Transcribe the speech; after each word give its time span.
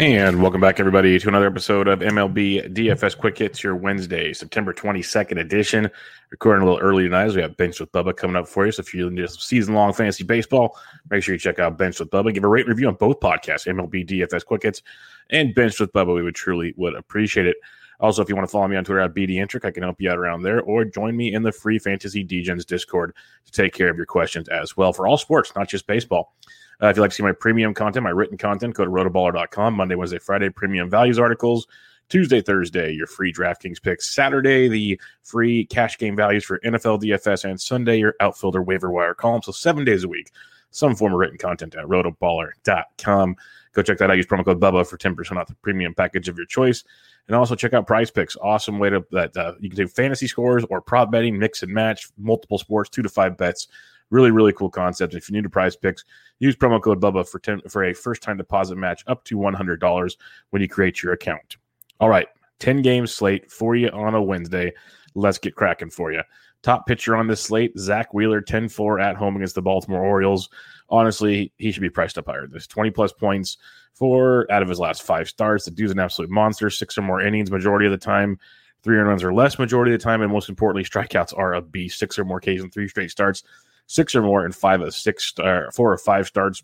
And 0.00 0.40
welcome 0.40 0.60
back, 0.60 0.78
everybody, 0.78 1.18
to 1.18 1.26
another 1.26 1.48
episode 1.48 1.88
of 1.88 1.98
MLB 1.98 2.72
DFS 2.72 3.18
Quick 3.18 3.36
Hits, 3.36 3.64
your 3.64 3.74
Wednesday, 3.74 4.32
September 4.32 4.72
22nd 4.72 5.40
edition. 5.40 5.90
Recording 6.30 6.62
a 6.62 6.66
little 6.66 6.80
early 6.80 7.02
tonight 7.02 7.24
as 7.24 7.34
we 7.34 7.42
have 7.42 7.56
Bench 7.56 7.80
with 7.80 7.90
Bubba 7.90 8.16
coming 8.16 8.36
up 8.36 8.46
for 8.46 8.64
you. 8.64 8.70
So 8.70 8.82
if 8.82 8.94
you're 8.94 9.08
into 9.08 9.26
season 9.26 9.74
long 9.74 9.92
fantasy 9.92 10.22
baseball, 10.22 10.78
make 11.10 11.24
sure 11.24 11.34
you 11.34 11.38
check 11.40 11.58
out 11.58 11.76
Bench 11.76 11.98
with 11.98 12.10
Bubba. 12.10 12.32
Give 12.32 12.44
a 12.44 12.48
rate 12.48 12.66
and 12.66 12.68
review 12.68 12.86
on 12.86 12.94
both 12.94 13.18
podcasts, 13.18 13.66
MLB 13.66 14.08
DFS 14.08 14.44
Quick 14.44 14.62
Hits 14.62 14.82
and 15.30 15.52
Bench 15.52 15.80
with 15.80 15.92
Bubba. 15.92 16.14
We 16.14 16.22
would 16.22 16.36
truly 16.36 16.74
would 16.76 16.94
appreciate 16.94 17.46
it. 17.46 17.56
Also, 17.98 18.22
if 18.22 18.28
you 18.28 18.36
want 18.36 18.46
to 18.46 18.52
follow 18.52 18.68
me 18.68 18.76
on 18.76 18.84
Twitter 18.84 19.00
at 19.00 19.14
BDintric, 19.14 19.64
I 19.64 19.72
can 19.72 19.82
help 19.82 20.00
you 20.00 20.08
out 20.12 20.18
around 20.18 20.42
there, 20.42 20.62
or 20.62 20.84
join 20.84 21.16
me 21.16 21.34
in 21.34 21.42
the 21.42 21.50
free 21.50 21.80
Fantasy 21.80 22.24
Degens 22.24 22.64
Discord 22.64 23.16
to 23.46 23.50
take 23.50 23.74
care 23.74 23.90
of 23.90 23.96
your 23.96 24.06
questions 24.06 24.48
as 24.48 24.76
well 24.76 24.92
for 24.92 25.08
all 25.08 25.18
sports, 25.18 25.52
not 25.56 25.68
just 25.68 25.88
baseball. 25.88 26.34
Uh, 26.82 26.86
if 26.88 26.96
you'd 26.96 27.02
like 27.02 27.10
to 27.10 27.16
see 27.16 27.22
my 27.22 27.32
premium 27.32 27.74
content, 27.74 28.04
my 28.04 28.10
written 28.10 28.38
content, 28.38 28.74
go 28.74 28.84
to 28.84 28.90
rotoballer.com. 28.90 29.74
Monday, 29.74 29.94
Wednesday, 29.94 30.18
Friday, 30.18 30.48
premium 30.48 30.88
values 30.88 31.18
articles. 31.18 31.66
Tuesday, 32.08 32.40
Thursday, 32.40 32.92
your 32.92 33.06
free 33.06 33.32
DraftKings 33.32 33.82
picks. 33.82 34.14
Saturday, 34.14 34.68
the 34.68 35.00
free 35.22 35.66
cash 35.66 35.98
game 35.98 36.16
values 36.16 36.44
for 36.44 36.58
NFL 36.60 37.02
DFS. 37.02 37.44
And 37.44 37.60
Sunday, 37.60 37.98
your 37.98 38.14
outfielder 38.20 38.62
waiver 38.62 38.90
wire 38.90 39.14
column. 39.14 39.42
So 39.42 39.52
seven 39.52 39.84
days 39.84 40.04
a 40.04 40.08
week, 40.08 40.30
some 40.70 40.94
form 40.94 41.12
of 41.12 41.18
written 41.18 41.38
content 41.38 41.74
at 41.74 41.84
rotoballer.com. 41.84 43.36
Go 43.72 43.82
check 43.82 43.98
that 43.98 44.10
out. 44.10 44.16
Use 44.16 44.26
promo 44.26 44.44
code 44.44 44.60
BUBBA 44.60 44.86
for 44.86 44.96
10% 44.96 45.36
off 45.36 45.48
the 45.48 45.54
premium 45.56 45.94
package 45.94 46.28
of 46.28 46.36
your 46.36 46.46
choice. 46.46 46.84
And 47.26 47.36
also 47.36 47.54
check 47.54 47.74
out 47.74 47.86
Prize 47.86 48.10
Picks. 48.10 48.36
Awesome 48.36 48.78
way 48.78 48.88
to 48.88 49.04
that 49.10 49.36
uh, 49.36 49.52
you 49.60 49.68
can 49.68 49.76
do 49.76 49.86
fantasy 49.86 50.26
scores 50.26 50.64
or 50.70 50.80
prop 50.80 51.10
betting, 51.10 51.38
mix 51.38 51.62
and 51.62 51.72
match, 51.72 52.08
multiple 52.16 52.56
sports, 52.56 52.88
two 52.88 53.02
to 53.02 53.08
five 53.08 53.36
bets. 53.36 53.68
Really, 54.10 54.30
really 54.30 54.52
cool 54.52 54.70
concept. 54.70 55.14
If 55.14 55.28
you 55.28 55.36
need 55.36 55.44
to 55.44 55.50
Prize 55.50 55.76
Picks, 55.76 56.04
use 56.38 56.56
promo 56.56 56.80
code 56.80 57.00
BUBBA 57.00 57.28
for 57.28 57.38
10, 57.38 57.62
for 57.68 57.84
a 57.84 57.94
first 57.94 58.22
time 58.22 58.36
deposit 58.36 58.76
match 58.76 59.04
up 59.06 59.24
to 59.24 59.36
$100 59.36 60.16
when 60.50 60.62
you 60.62 60.68
create 60.68 61.02
your 61.02 61.12
account. 61.12 61.56
All 62.00 62.08
right, 62.08 62.28
10 62.60 62.82
game 62.82 63.06
slate 63.06 63.50
for 63.50 63.76
you 63.76 63.88
on 63.88 64.14
a 64.14 64.22
Wednesday. 64.22 64.72
Let's 65.14 65.38
get 65.38 65.54
cracking 65.54 65.90
for 65.90 66.12
you. 66.12 66.22
Top 66.62 66.86
pitcher 66.86 67.14
on 67.14 67.26
this 67.26 67.40
slate, 67.40 67.78
Zack 67.78 68.12
Wheeler, 68.12 68.40
10 68.40 68.68
4 68.68 68.98
at 68.98 69.16
home 69.16 69.36
against 69.36 69.54
the 69.54 69.62
Baltimore 69.62 70.04
Orioles. 70.04 70.48
Honestly, 70.88 71.52
he 71.58 71.70
should 71.70 71.82
be 71.82 71.90
priced 71.90 72.18
up 72.18 72.26
higher. 72.26 72.46
There's 72.46 72.66
20 72.66 72.90
plus 72.90 73.12
points 73.12 73.58
for 73.92 74.50
out 74.50 74.62
of 74.62 74.68
his 74.68 74.78
last 74.78 75.02
five 75.02 75.28
starts. 75.28 75.66
The 75.66 75.70
dude's 75.70 75.92
an 75.92 75.98
absolute 75.98 76.30
monster, 76.30 76.70
six 76.70 76.96
or 76.98 77.02
more 77.02 77.20
innings 77.20 77.50
majority 77.50 77.86
of 77.86 77.92
the 77.92 77.98
time, 77.98 78.38
three 78.82 78.96
runs 78.96 79.22
or 79.22 79.32
less 79.32 79.58
majority 79.58 79.92
of 79.92 80.00
the 80.00 80.04
time, 80.04 80.22
and 80.22 80.32
most 80.32 80.48
importantly, 80.48 80.88
strikeouts 80.88 81.36
are 81.36 81.54
a 81.54 81.62
beast. 81.62 81.98
Six 81.98 82.18
or 82.18 82.24
more 82.24 82.40
Ks 82.40 82.62
in 82.62 82.70
three 82.70 82.88
straight 82.88 83.10
starts 83.10 83.44
six 83.88 84.14
or 84.14 84.22
more 84.22 84.46
in 84.46 84.52
five 84.52 84.80
of 84.80 84.94
six 84.94 85.24
star, 85.24 85.72
four 85.72 85.92
or 85.92 85.98
five 85.98 86.28
starts. 86.28 86.62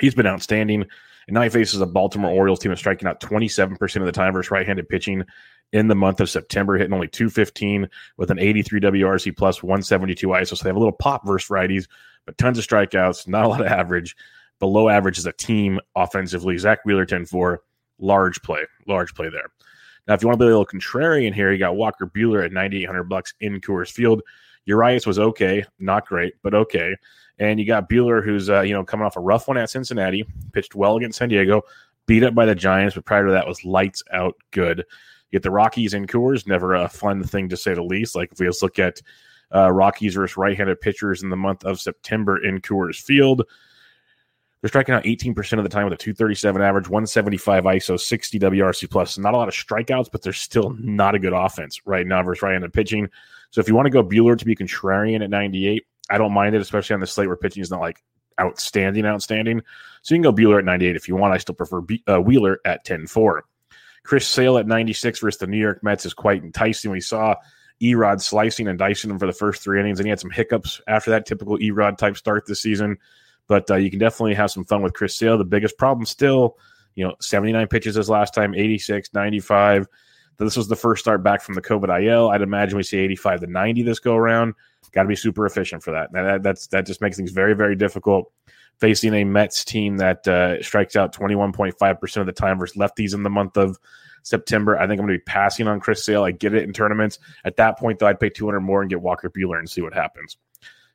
He's 0.00 0.14
been 0.14 0.26
outstanding. 0.26 0.84
And 1.26 1.34
now 1.34 1.42
he 1.42 1.48
faces 1.48 1.80
a 1.80 1.86
Baltimore 1.86 2.30
Orioles 2.30 2.58
team 2.58 2.70
that's 2.70 2.80
striking 2.80 3.08
out 3.08 3.20
27% 3.20 3.96
of 3.96 4.04
the 4.04 4.12
time 4.12 4.32
versus 4.32 4.50
right 4.50 4.66
handed 4.66 4.88
pitching 4.88 5.24
in 5.72 5.86
the 5.86 5.94
month 5.94 6.20
of 6.20 6.28
September, 6.28 6.76
hitting 6.76 6.92
only 6.92 7.06
215 7.06 7.88
with 8.16 8.30
an 8.30 8.38
83 8.38 8.80
WRC 8.80 9.36
plus 9.36 9.62
172 9.62 10.26
ISO. 10.26 10.56
So 10.56 10.64
they 10.64 10.70
have 10.70 10.76
a 10.76 10.80
little 10.80 10.92
pop 10.92 11.24
versus 11.24 11.48
righties, 11.48 11.86
but 12.26 12.36
tons 12.36 12.58
of 12.58 12.66
strikeouts, 12.66 13.28
not 13.28 13.44
a 13.44 13.48
lot 13.48 13.60
of 13.60 13.68
average. 13.68 14.16
Below 14.58 14.88
average 14.88 15.18
as 15.18 15.26
a 15.26 15.32
team 15.32 15.80
offensively. 15.94 16.58
Zack 16.58 16.84
Wheeler 16.84 17.06
10 17.06 17.26
4, 17.26 17.62
large 17.98 18.42
play, 18.42 18.62
large 18.86 19.14
play 19.14 19.30
there. 19.30 19.50
Now, 20.06 20.14
if 20.14 20.22
you 20.22 20.28
want 20.28 20.38
to 20.40 20.44
be 20.44 20.48
a 20.48 20.58
little 20.58 20.66
contrarian 20.66 21.32
here, 21.32 21.52
you 21.52 21.58
got 21.58 21.76
Walker 21.76 22.06
Buehler 22.06 22.44
at 22.44 22.52
9,800 22.52 23.04
bucks 23.04 23.32
in 23.40 23.60
Coors 23.60 23.90
Field. 23.90 24.22
Urias 24.70 25.06
was 25.06 25.18
okay, 25.18 25.64
not 25.78 26.06
great, 26.06 26.34
but 26.42 26.54
okay. 26.54 26.96
And 27.38 27.58
you 27.58 27.66
got 27.66 27.90
Buehler, 27.90 28.24
who's 28.24 28.48
uh, 28.48 28.60
you 28.60 28.72
know 28.72 28.84
coming 28.84 29.04
off 29.04 29.16
a 29.16 29.20
rough 29.20 29.48
one 29.48 29.58
at 29.58 29.70
Cincinnati, 29.70 30.24
pitched 30.52 30.74
well 30.74 30.96
against 30.96 31.18
San 31.18 31.28
Diego, 31.28 31.62
beat 32.06 32.22
up 32.22 32.34
by 32.34 32.46
the 32.46 32.54
Giants, 32.54 32.94
but 32.94 33.04
prior 33.04 33.26
to 33.26 33.32
that 33.32 33.46
was 33.46 33.64
lights 33.64 34.02
out 34.12 34.36
good. 34.52 34.78
You 34.78 35.36
get 35.36 35.42
the 35.42 35.50
Rockies 35.50 35.94
in 35.94 36.06
Coors, 36.06 36.46
never 36.46 36.74
a 36.74 36.88
fun 36.88 37.22
thing 37.22 37.48
to 37.48 37.56
say 37.56 37.74
the 37.74 37.82
least. 37.82 38.14
Like 38.14 38.30
if 38.32 38.40
we 38.40 38.46
just 38.46 38.62
look 38.62 38.78
at 38.78 39.00
uh, 39.54 39.72
Rockies 39.72 40.14
versus 40.14 40.36
right-handed 40.36 40.80
pitchers 40.80 41.22
in 41.22 41.30
the 41.30 41.36
month 41.36 41.64
of 41.64 41.80
September 41.80 42.44
in 42.44 42.60
Coors 42.60 43.00
Field, 43.00 43.42
they're 44.60 44.68
striking 44.68 44.94
out 44.94 45.04
18% 45.04 45.58
of 45.58 45.62
the 45.62 45.70
time 45.70 45.84
with 45.84 45.94
a 45.94 45.96
237 45.96 46.60
average, 46.60 46.88
175 46.88 47.64
ISO, 47.64 47.98
60 47.98 48.38
WRC 48.38 48.90
plus. 48.90 49.16
Not 49.16 49.34
a 49.34 49.36
lot 49.36 49.48
of 49.48 49.54
strikeouts, 49.54 50.10
but 50.12 50.22
they're 50.22 50.32
still 50.32 50.76
not 50.78 51.14
a 51.14 51.18
good 51.18 51.32
offense 51.32 51.80
right 51.86 52.06
now 52.06 52.22
versus 52.22 52.42
right-handed 52.42 52.72
pitching. 52.72 53.08
So 53.50 53.60
if 53.60 53.68
you 53.68 53.74
want 53.74 53.86
to 53.86 53.90
go 53.90 54.04
Buehler 54.04 54.36
to 54.36 54.44
be 54.44 54.54
contrarian 54.54 55.24
at 55.24 55.30
98, 55.30 55.86
I 56.10 56.18
don't 56.18 56.32
mind 56.32 56.54
it, 56.54 56.60
especially 56.60 56.94
on 56.94 57.00
the 57.00 57.06
slate 57.06 57.28
where 57.28 57.36
pitching 57.36 57.62
is 57.62 57.70
not 57.70 57.80
like 57.80 58.02
outstanding, 58.38 59.06
outstanding. 59.06 59.62
So 60.02 60.14
you 60.14 60.20
can 60.20 60.30
go 60.30 60.36
Buehler 60.36 60.58
at 60.58 60.64
98 60.64 60.96
if 60.96 61.08
you 61.08 61.16
want. 61.16 61.32
I 61.32 61.38
still 61.38 61.54
prefer 61.54 61.80
B- 61.80 62.02
uh, 62.06 62.20
Wheeler 62.20 62.60
at 62.64 62.84
10 62.84 63.06
4. 63.06 63.44
Chris 64.02 64.26
Sale 64.26 64.58
at 64.58 64.66
96 64.66 65.20
versus 65.20 65.38
the 65.38 65.46
New 65.46 65.58
York 65.58 65.82
Mets 65.82 66.06
is 66.06 66.14
quite 66.14 66.42
enticing. 66.42 66.90
We 66.90 67.00
saw 67.00 67.34
Erod 67.82 68.20
slicing 68.20 68.68
and 68.68 68.78
dicing 68.78 69.10
him 69.10 69.18
for 69.18 69.26
the 69.26 69.32
first 69.32 69.62
three 69.62 69.80
innings, 69.80 69.98
and 69.98 70.06
he 70.06 70.10
had 70.10 70.20
some 70.20 70.30
hiccups 70.30 70.80
after 70.86 71.10
that 71.10 71.26
typical 71.26 71.58
Erod 71.58 71.98
type 71.98 72.16
start 72.16 72.46
this 72.46 72.60
season. 72.60 72.98
But 73.50 73.68
uh, 73.68 73.74
you 73.74 73.90
can 73.90 73.98
definitely 73.98 74.34
have 74.34 74.52
some 74.52 74.64
fun 74.64 74.80
with 74.80 74.94
Chris 74.94 75.16
Sale. 75.16 75.36
The 75.36 75.44
biggest 75.44 75.76
problem 75.76 76.06
still, 76.06 76.56
you 76.94 77.04
know, 77.04 77.16
79 77.20 77.66
pitches 77.66 77.96
his 77.96 78.08
last 78.08 78.32
time, 78.32 78.54
86, 78.54 79.12
95. 79.12 79.88
This 80.38 80.56
was 80.56 80.68
the 80.68 80.76
first 80.76 81.02
start 81.02 81.24
back 81.24 81.42
from 81.42 81.56
the 81.56 81.60
COVID 81.60 82.00
IL. 82.00 82.28
I'd 82.28 82.42
imagine 82.42 82.76
we 82.76 82.84
see 82.84 82.98
85 82.98 83.40
to 83.40 83.46
90 83.48 83.82
this 83.82 83.98
go 83.98 84.14
around. 84.14 84.54
Got 84.92 85.02
to 85.02 85.08
be 85.08 85.16
super 85.16 85.46
efficient 85.46 85.82
for 85.82 85.90
that. 85.90 86.12
that. 86.12 86.44
That's 86.44 86.68
that 86.68 86.86
just 86.86 87.00
makes 87.00 87.16
things 87.16 87.32
very 87.32 87.54
very 87.54 87.74
difficult 87.74 88.32
facing 88.78 89.14
a 89.14 89.24
Mets 89.24 89.64
team 89.64 89.96
that 89.96 90.26
uh, 90.28 90.62
strikes 90.62 90.94
out 90.94 91.12
21.5 91.12 92.00
percent 92.00 92.20
of 92.20 92.32
the 92.32 92.40
time 92.40 92.56
versus 92.56 92.76
lefties 92.76 93.14
in 93.14 93.24
the 93.24 93.30
month 93.30 93.56
of 93.56 93.78
September. 94.22 94.76
I 94.76 94.86
think 94.86 95.00
I'm 95.00 95.06
going 95.06 95.18
to 95.18 95.18
be 95.18 95.24
passing 95.24 95.66
on 95.66 95.80
Chris 95.80 96.04
Sale. 96.04 96.22
I 96.22 96.30
get 96.30 96.54
it 96.54 96.62
in 96.62 96.72
tournaments. 96.72 97.18
At 97.44 97.56
that 97.56 97.80
point, 97.80 97.98
though, 97.98 98.06
I'd 98.06 98.20
pay 98.20 98.30
200 98.30 98.60
more 98.60 98.80
and 98.80 98.88
get 98.88 99.00
Walker 99.00 99.28
Buehler 99.28 99.58
and 99.58 99.68
see 99.68 99.82
what 99.82 99.92
happens. 99.92 100.36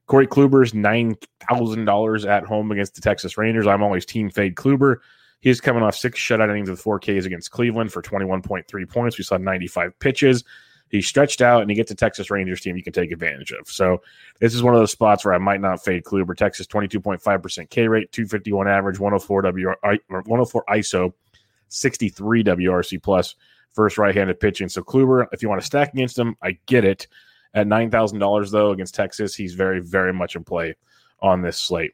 Corey 0.08 0.28
Kluber's 0.28 0.74
nine 0.74 1.16
thousand 1.50 1.86
dollars 1.86 2.26
at 2.26 2.44
home 2.44 2.72
against 2.72 2.96
the 2.96 3.02
Texas 3.02 3.38
Rangers. 3.38 3.68
I'm 3.68 3.84
always 3.84 4.06
team 4.06 4.30
fade 4.30 4.56
Kluber. 4.56 4.98
He's 5.40 5.62
coming 5.62 5.84
off 5.84 5.96
six 5.96 6.20
shutout 6.20 6.50
innings 6.50 6.70
with 6.70 6.80
four 6.80 7.00
Ks 7.00 7.26
against 7.26 7.52
Cleveland 7.52 7.92
for 7.92 8.02
21.3 8.02 8.90
points. 8.90 9.18
We 9.18 9.24
saw 9.24 9.38
95 9.38 9.98
pitches. 10.00 10.44
He 10.90 11.02
stretched 11.02 11.42
out 11.42 11.62
and 11.62 11.70
he 11.70 11.76
gets 11.76 11.92
a 11.92 11.96
Texas 11.96 12.32
Rangers 12.32 12.62
team 12.62 12.78
you 12.78 12.84
can 12.84 12.94
take 12.94 13.12
advantage 13.12 13.52
of. 13.52 13.68
So 13.68 14.02
this 14.40 14.54
is 14.54 14.64
one 14.64 14.74
of 14.74 14.80
those 14.80 14.92
spots 14.92 15.26
where 15.26 15.34
I 15.34 15.38
might 15.40 15.62
not 15.62 15.84
fade 15.84 16.04
Kluber. 16.04 16.36
Texas 16.36 16.68
22.5% 16.68 17.70
K 17.70 17.88
rate, 17.88 18.12
251 18.12 18.68
average, 18.68 19.00
104 19.00 19.42
W 19.44 19.74
104 20.08 20.66
ISO, 20.70 21.14
63 21.70 22.44
WRC 22.44 23.02
plus 23.02 23.36
first 23.74 23.98
right-handed 23.98 24.40
pitching. 24.40 24.70
So 24.70 24.82
Kluber, 24.82 25.28
if 25.32 25.42
you 25.42 25.50
want 25.50 25.62
to 25.62 25.66
stack 25.66 25.94
against 25.94 26.18
him, 26.18 26.36
I 26.42 26.58
get 26.66 26.86
it. 26.86 27.08
At 27.56 27.68
nine 27.68 27.90
thousand 27.90 28.20
dollars 28.20 28.52
though 28.52 28.72
against 28.72 28.94
Texas, 28.94 29.34
he's 29.34 29.54
very 29.54 29.80
very 29.80 30.14
much 30.14 30.36
in 30.36 30.44
play 30.44 30.76
on 31.22 31.42
this 31.42 31.58
slate. 31.58 31.94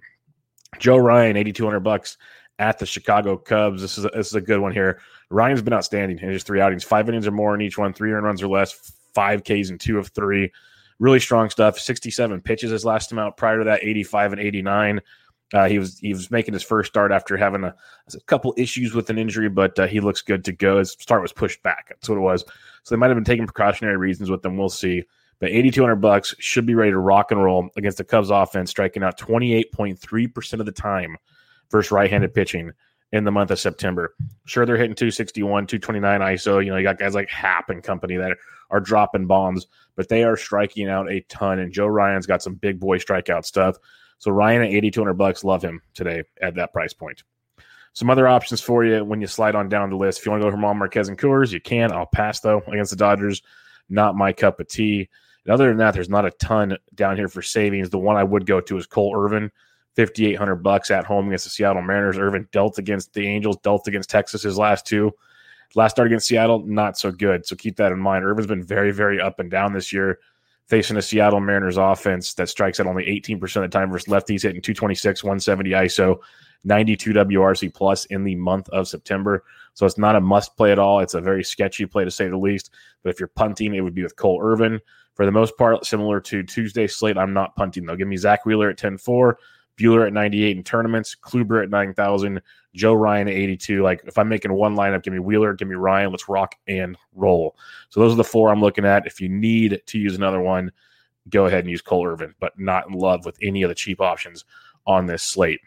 Joe 0.80 0.98
Ryan, 0.98 1.38
eighty 1.38 1.54
two 1.54 1.66
hundred 1.66 1.82
bucks 1.82 2.18
at 2.60 2.78
the 2.78 2.86
Chicago 2.86 3.38
Cubs. 3.38 3.82
This 3.82 3.98
is 3.98 4.06
a, 4.06 4.10
this 4.10 4.28
is 4.28 4.36
a 4.36 4.42
good 4.42 4.60
one 4.60 4.72
here. 4.72 5.00
Ryan's 5.30 5.62
been 5.62 5.74
outstanding 5.74 6.20
in 6.20 6.30
his 6.30 6.44
three 6.44 6.62
outings, 6.62 6.84
five 6.84 7.08
innings 7.08 7.28
or 7.28 7.32
more 7.32 7.56
in 7.56 7.62
each 7.62 7.78
one, 7.78 7.94
three 7.94 8.12
earned 8.12 8.26
runs 8.26 8.44
or 8.44 8.48
less, 8.48 8.94
five 9.14 9.44
Ks 9.44 9.70
and 9.70 9.80
two 9.80 9.98
of 9.98 10.10
three. 10.10 10.52
Really 11.00 11.20
strong 11.20 11.50
stuff. 11.50 11.80
67 11.80 12.42
pitches 12.42 12.70
his 12.70 12.86
last 12.86 13.10
time 13.10 13.18
out. 13.18 13.36
Prior 13.36 13.58
to 13.58 13.64
that, 13.64 13.84
85 13.84 14.34
and 14.34 14.42
89. 14.42 15.02
Uh, 15.54 15.68
he 15.68 15.80
was 15.80 15.98
he 15.98 16.14
was 16.14 16.30
making 16.32 16.54
his 16.54 16.64
first 16.64 16.92
start 16.92 17.12
after 17.12 17.36
having 17.36 17.64
a, 17.64 17.76
a 18.14 18.20
couple 18.22 18.54
issues 18.56 18.94
with 18.94 19.10
an 19.10 19.18
injury, 19.18 19.50
but 19.50 19.78
uh, 19.80 19.88
he 19.88 20.00
looks 20.00 20.22
good 20.22 20.46
to 20.46 20.52
go. 20.52 20.78
His 20.78 20.92
start 20.92 21.22
was 21.22 21.34
pushed 21.34 21.62
back. 21.64 21.88
That's 21.90 22.08
what 22.08 22.18
it 22.18 22.22
was. 22.22 22.46
So 22.84 22.96
they 22.96 23.00
might 23.00 23.08
have 23.08 23.18
been 23.18 23.24
taking 23.26 23.48
precautionary 23.48 23.98
reasons 23.98 24.30
with 24.30 24.44
them. 24.44 24.58
We'll 24.58 24.70
see. 24.70 25.04
But 25.42 25.50
8200 25.50 25.96
bucks 25.96 26.36
should 26.38 26.68
be 26.68 26.76
ready 26.76 26.92
to 26.92 27.00
rock 27.00 27.32
and 27.32 27.44
roll 27.44 27.70
against 27.76 27.98
the 27.98 28.04
Cubs 28.04 28.30
offense, 28.30 28.70
striking 28.70 29.04
out 29.04 29.18
28.3% 29.18 30.60
of 30.60 30.66
the 30.68 30.72
time 30.72 31.18
versus 31.72 31.92
right-handed 31.92 32.34
pitching 32.34 32.72
in 33.12 33.24
the 33.24 33.32
month 33.32 33.50
of 33.50 33.60
September. 33.60 34.14
Sure, 34.46 34.66
they're 34.66 34.78
hitting 34.78 34.96
261, 34.96 35.66
229 35.66 36.22
ISO. 36.22 36.64
You 36.64 36.70
know, 36.70 36.78
you 36.78 36.84
got 36.84 37.00
guys 37.00 37.16
like 37.16 37.28
Happ 37.28 37.72
and 37.72 37.84
company 37.84 38.18
that 38.18 38.38
are 38.70 38.80
dropping 38.80 39.26
bombs, 39.26 39.66
but 39.96 40.10
they 40.10 40.24
are 40.24 40.38
striking 40.38 40.88
out 40.88 41.12
a 41.12 41.22
ton. 41.22 41.58
And 41.58 41.74
Joe 41.74 41.88
Ryan's 41.88 42.28
got 42.28 42.44
some 42.44 42.54
big 42.54 42.80
boy 42.80 43.00
strikeout 43.00 43.44
stuff. 43.44 43.78
So 44.20 44.30
Ryan 44.30 44.62
at 44.62 44.70
8200 44.70 45.16
bucks, 45.16 45.44
love 45.44 45.64
him 45.64 45.82
today 45.96 46.24
at 46.40 46.54
that 46.56 46.72
price 46.72 46.94
point. 46.94 47.24
Some 47.94 48.12
other 48.12 48.28
options 48.28 48.62
for 48.62 48.86
you 48.86 49.04
when 49.04 49.20
you 49.20 49.28
slide 49.28 49.56
on 49.56 49.70
down 49.70 49.90
the 49.90 49.96
list. 49.96 50.20
If 50.20 50.26
you 50.26 50.32
want 50.32 50.44
to 50.44 50.46
go 50.46 50.56
German 50.56 50.78
Marquez 50.78 51.10
and 51.10 51.18
Coors, 51.18 51.52
you 51.52 51.60
can. 51.60 51.92
I'll 51.92 52.06
pass 52.06 52.40
though 52.42 52.62
against 52.68 52.92
the 52.92 52.98
Dodgers. 52.98 53.42
Not 53.90 54.16
my 54.16 54.32
cup 54.32 54.60
of 54.60 54.68
tea. 54.68 55.10
And 55.46 55.54
other 55.54 55.68
than 55.68 55.78
that, 55.78 55.94
there's 55.94 56.10
not 56.10 56.26
a 56.26 56.32
ton 56.32 56.78
down 56.96 57.18
here 57.18 57.28
for 57.28 57.42
savings. 57.42 57.90
The 57.90 57.98
one 57.98 58.16
I 58.16 58.24
would 58.24 58.46
go 58.46 58.62
to 58.62 58.78
is 58.78 58.86
Cole 58.86 59.16
Irvin, 59.16 59.52
5800 59.96 60.56
bucks 60.58 60.92
at 60.92 61.06
home 61.06 61.28
against 61.28 61.46
the 61.46 61.50
Seattle 61.50 61.82
Mariners. 61.82 62.18
Irvin 62.18 62.48
dealt 62.52 62.78
against 62.78 63.14
the 63.14 63.28
Angels, 63.28 63.58
dealt 63.58 63.88
against 63.88 64.10
Texas 64.10 64.44
his 64.44 64.58
last 64.58 64.86
two. 64.86 65.12
Last 65.74 65.92
start 65.92 66.08
against 66.08 66.28
Seattle, 66.28 66.66
not 66.66 66.98
so 66.98 67.12
good. 67.12 67.46
So 67.46 67.56
keep 67.56 67.78
that 67.78 67.92
in 67.92 68.00
mind. 68.00 68.26
Irvin's 68.26 68.48
been 68.48 68.64
very, 68.64 68.92
very 68.92 69.22
up 69.22 69.40
and 69.40 69.50
down 69.50 69.74
this 69.74 69.94
year, 69.94 70.20
facing 70.68 70.98
a 70.98 71.02
Seattle 71.02 71.40
Mariners 71.40 71.78
offense 71.78 72.34
that 72.34 72.50
strikes 72.50 72.80
at 72.80 72.88
only 72.88 73.06
18% 73.06 73.42
of 73.56 73.62
the 73.64 73.68
time 73.70 73.90
versus 73.90 74.12
lefties 74.12 74.44
hitting 74.44 74.62
226, 74.62 75.24
170 75.24 75.70
ISO, 75.72 76.18
92 76.66 77.14
WRC 77.14 77.74
plus 77.74 78.06
in 78.06 78.24
the 78.24 78.36
month 78.36 78.70
of 78.70 78.88
September. 78.88 79.44
So 79.74 79.86
it's 79.86 79.98
not 79.98 80.16
a 80.16 80.22
must 80.22 80.56
play 80.58 80.72
at 80.72 80.80
all. 80.80 81.00
It's 81.00 81.14
a 81.14 81.22
very 81.22 81.44
sketchy 81.44 81.86
play 81.86 82.04
to 82.04 82.12
say 82.12 82.28
the 82.28 82.38
least. 82.38 82.72
But 83.04 83.10
if 83.12 83.20
you're 83.20 83.30
punting, 83.30 83.74
it 83.74 83.82
would 83.82 83.96
be 83.96 84.04
with 84.04 84.16
Cole 84.16 84.42
Irvin. 84.42 84.80
For 85.16 85.26
the 85.26 85.32
most 85.32 85.58
part, 85.58 85.86
similar 85.86 86.20
to 86.22 86.44
Tuesday 86.44 86.88
slate, 86.88 87.18
I'm 87.18 87.34
not 87.34 87.56
punting 87.56 87.86
though. 87.86 87.96
Give 87.96 88.08
me 88.08 88.18
Zack 88.18 88.46
Wheeler 88.46 88.70
at 88.70 88.78
10 88.78 88.98
4, 88.98 89.38
Buehler 89.78 90.08
at 90.08 90.14
98 90.14 90.58
in 90.58 90.64
tournaments, 90.64 91.16
Kluber 91.16 91.64
at 91.64 91.70
9,000, 91.70 92.42
Joe 92.74 92.94
Ryan 92.94 93.28
at 93.28 93.34
82. 93.34 93.84
Like 93.84 94.02
if 94.06 94.18
I'm 94.18 94.30
making 94.30 94.54
one 94.54 94.76
lineup, 94.76 95.04
give 95.04 95.14
me 95.14 95.20
Wheeler, 95.20 95.54
give 95.54 95.68
me 95.68 95.76
Ryan. 95.76 96.12
Let's 96.12 96.30
rock 96.30 96.56
and 96.68 96.98
roll. 97.14 97.56
So 97.90 98.00
those 98.00 98.14
are 98.14 98.18
the 98.18 98.24
four 98.24 98.50
I'm 98.50 98.62
looking 98.62 98.86
at. 98.86 99.06
If 99.06 99.20
you 99.20 99.30
need 99.30 99.82
to 99.86 100.00
use 100.00 100.16
another 100.16 100.42
one, 100.42 100.72
go 101.30 101.46
ahead 101.46 101.62
and 101.62 101.70
use 101.70 101.82
Cole 101.82 102.06
Irvin, 102.06 102.34
but 102.40 102.58
not 102.58 102.88
in 102.88 102.94
love 102.94 103.26
with 103.26 103.38
any 103.42 103.64
of 103.64 103.70
the 103.70 103.76
cheap 103.76 104.02
options 104.02 104.46
on 104.88 105.06
this 105.06 105.24
slate. 105.24 105.62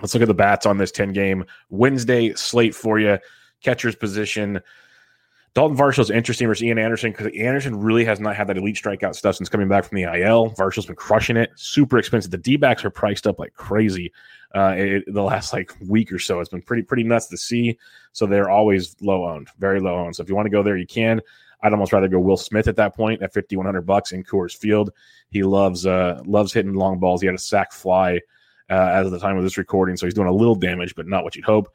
Let's 0.00 0.14
look 0.14 0.22
at 0.22 0.28
the 0.28 0.34
bats 0.34 0.66
on 0.66 0.78
this 0.78 0.90
10 0.90 1.12
game 1.12 1.44
Wednesday 1.70 2.34
slate 2.34 2.74
for 2.74 2.98
you. 2.98 3.18
Catcher's 3.62 3.96
position. 3.96 4.60
Dalton 5.54 5.76
Varsho's 5.76 6.10
interesting 6.10 6.48
versus 6.48 6.64
Ian 6.64 6.78
Anderson 6.78 7.12
because 7.12 7.28
Anderson 7.38 7.78
really 7.78 8.04
has 8.04 8.18
not 8.18 8.34
had 8.34 8.48
that 8.48 8.56
elite 8.56 8.74
strikeout 8.74 9.14
stuff 9.14 9.36
since 9.36 9.48
coming 9.48 9.68
back 9.68 9.84
from 9.84 9.96
the 9.96 10.02
IL. 10.02 10.50
Varsho's 10.50 10.86
been 10.86 10.96
crushing 10.96 11.36
it. 11.36 11.52
Super 11.54 11.96
expensive. 11.96 12.32
The 12.32 12.38
D 12.38 12.56
backs 12.56 12.84
are 12.84 12.90
priced 12.90 13.24
up 13.26 13.38
like 13.38 13.54
crazy. 13.54 14.12
Uh, 14.52 14.74
it, 14.76 15.04
the 15.06 15.22
last 15.22 15.52
like 15.52 15.72
week 15.88 16.12
or 16.12 16.18
so, 16.18 16.40
it's 16.40 16.50
been 16.50 16.62
pretty 16.62 16.82
pretty 16.82 17.04
nuts 17.04 17.28
to 17.28 17.36
see. 17.36 17.78
So 18.12 18.26
they're 18.26 18.50
always 18.50 18.96
low 19.00 19.28
owned, 19.28 19.48
very 19.58 19.78
low 19.78 19.94
owned. 19.94 20.16
So 20.16 20.24
if 20.24 20.28
you 20.28 20.34
want 20.34 20.46
to 20.46 20.50
go 20.50 20.62
there, 20.62 20.76
you 20.76 20.86
can. 20.86 21.20
I'd 21.62 21.72
almost 21.72 21.92
rather 21.92 22.08
go 22.08 22.18
Will 22.18 22.36
Smith 22.36 22.66
at 22.66 22.76
that 22.76 22.96
point 22.96 23.22
at 23.22 23.32
fifty 23.32 23.56
one 23.56 23.64
hundred 23.64 23.86
bucks 23.86 24.10
in 24.10 24.24
Coors 24.24 24.56
Field. 24.56 24.90
He 25.30 25.44
loves 25.44 25.86
uh, 25.86 26.20
loves 26.26 26.52
hitting 26.52 26.74
long 26.74 26.98
balls. 26.98 27.20
He 27.20 27.26
had 27.26 27.36
a 27.36 27.38
sac 27.38 27.72
fly 27.72 28.20
uh, 28.70 28.90
as 28.92 29.06
of 29.06 29.12
the 29.12 29.18
time 29.18 29.36
of 29.36 29.42
this 29.42 29.58
recording, 29.58 29.96
so 29.96 30.06
he's 30.06 30.14
doing 30.14 30.28
a 30.28 30.32
little 30.32 30.54
damage, 30.54 30.94
but 30.94 31.06
not 31.06 31.24
what 31.24 31.36
you'd 31.36 31.44
hope 31.44 31.72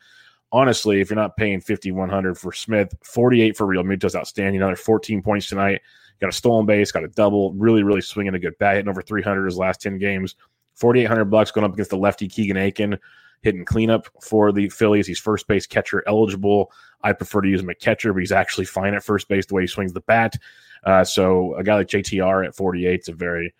honestly, 0.51 1.01
if 1.01 1.09
you're 1.09 1.15
not 1.15 1.37
paying 1.37 1.61
5,100 1.61 2.37
for 2.37 2.51
Smith, 2.51 2.93
48 3.03 3.55
for 3.55 3.67
Realmuto's 3.67 4.15
outstanding. 4.15 4.61
Another 4.61 4.75
14 4.75 5.21
points 5.21 5.47
tonight. 5.47 5.81
Got 6.19 6.29
a 6.29 6.33
stolen 6.33 6.65
base, 6.65 6.91
got 6.91 7.03
a 7.03 7.09
double. 7.09 7.53
Really, 7.53 7.83
really 7.83 8.01
swinging 8.01 8.35
a 8.35 8.39
good 8.39 8.57
bat, 8.57 8.75
hitting 8.75 8.89
over 8.89 9.01
300 9.01 9.45
his 9.45 9.57
last 9.57 9.81
10 9.81 9.97
games. 9.97 10.35
4,800 10.75 11.25
bucks 11.25 11.51
going 11.51 11.65
up 11.65 11.73
against 11.73 11.91
the 11.91 11.97
lefty 11.97 12.27
Keegan 12.27 12.57
Akin 12.57 12.97
hitting 13.41 13.63
cleanup 13.63 14.07
for 14.21 14.51
the 14.51 14.67
Phillies. 14.69 15.07
He's 15.07 15.19
first 15.19 15.47
base 15.47 15.65
catcher 15.65 16.03
eligible. 16.07 16.71
I 17.01 17.13
prefer 17.13 17.41
to 17.41 17.47
use 17.47 17.61
him 17.61 17.69
at 17.69 17.79
catcher, 17.79 18.11
but 18.11 18.19
he's 18.19 18.33
actually 18.33 18.65
fine 18.65 18.93
at 18.93 19.03
first 19.03 19.29
base 19.29 19.45
the 19.45 19.53
way 19.53 19.63
he 19.63 19.67
swings 19.67 19.93
the 19.93 20.01
bat. 20.01 20.35
Uh, 20.83 21.05
so 21.05 21.55
a 21.55 21.63
guy 21.63 21.75
like 21.75 21.87
JTR 21.87 22.45
at 22.45 22.55
48 22.55 22.99
is 22.99 23.07
a 23.07 23.13
very, 23.13 23.53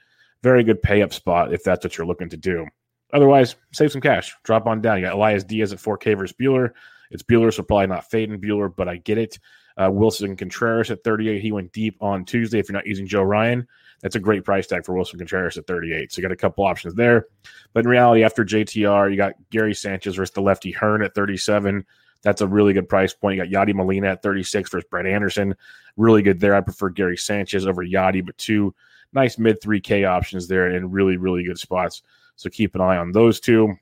very 0.44 0.66
good 0.66 0.82
pay 0.82 1.02
up 1.02 1.14
spot 1.14 1.54
if 1.54 1.64
that's 1.64 1.86
what 1.86 1.98
you're 1.98 2.08
looking 2.08 2.30
to 2.30 2.38
do. 2.38 2.68
Otherwise, 3.14 3.56
save 3.72 3.92
some 3.92 4.02
cash. 4.02 4.36
Drop 4.44 4.68
on 4.68 4.82
down. 4.82 4.98
You 4.98 5.06
got 5.06 5.16
Elias 5.16 5.44
Diaz 5.44 5.74
at 5.74 5.80
4K 5.80 6.18
versus 6.18 6.36
Buehler. 6.40 6.72
It's 7.12 7.24
Buehler, 7.24 7.54
so 7.54 7.64
probably 7.64 7.88
not 7.88 8.10
fading 8.10 8.40
Buehler, 8.40 8.74
but 8.74 8.88
I 8.88 8.98
get 8.98 9.18
it. 9.18 9.40
Uh, 9.78 9.90
Willson 9.90 10.38
Contreras 10.38 10.92
at 10.92 11.04
38. 11.04 11.42
He 11.42 11.52
went 11.52 11.72
deep 11.72 11.98
on 12.02 12.26
Tuesday. 12.26 12.60
If 12.60 12.70
you're 12.70 12.74
not 12.76 12.86
using 12.86 13.08
Joe 13.08 13.24
Ryan, 13.24 13.68
that's 14.02 14.16
a 14.16 14.20
great 14.20 14.44
price 14.44 14.68
tag 14.68 14.86
for 14.86 14.94
Willson 14.94 15.18
Contreras 15.18 15.58
at 15.58 15.66
38. 15.68 16.12
So 16.12 16.20
you 16.20 16.22
got 16.22 16.34
a 16.34 16.38
couple 16.38 16.66
options 16.66 16.94
there. 16.94 17.28
But 17.74 17.86
in 17.86 17.90
reality, 17.90 18.24
after 18.24 18.44
JTR, 18.44 19.10
you 19.10 19.18
got 19.18 19.34
Gary 19.50 19.74
Sanchez 19.74 20.16
versus 20.16 20.34
the 20.34 20.42
lefty 20.42 20.72
Hearn 20.72 21.02
at 21.02 21.16
37. 21.16 21.86
That's 22.22 22.42
a 22.42 22.48
really 22.48 22.74
good 22.74 22.90
price 22.90 23.14
point. 23.14 23.38
You 23.38 23.46
got 23.46 23.68
Yadi 23.68 23.74
Molina 23.74 24.10
at 24.10 24.22
36 24.22 24.70
versus 24.70 24.88
Brett 24.92 25.08
Anderson. 25.08 25.56
Really 25.96 26.22
good 26.22 26.40
there. 26.40 26.56
I 26.56 26.62
prefer 26.62 26.90
Gary 26.90 27.18
Sanchez 27.18 27.66
over 27.66 27.84
Yadi, 27.84 28.26
but 28.26 28.38
two 28.38 28.76
nice 29.14 29.38
mid 29.38 29.62
3K 29.62 30.08
options 30.08 30.48
there 30.48 30.68
and 30.68 30.94
really, 30.94 31.18
really 31.18 31.44
good 31.44 31.60
spots. 31.60 32.04
So 32.36 32.50
keep 32.50 32.76
an 32.76 32.82
eye 32.82 32.98
on 32.98 33.12
those 33.12 33.40
two. 33.40 33.76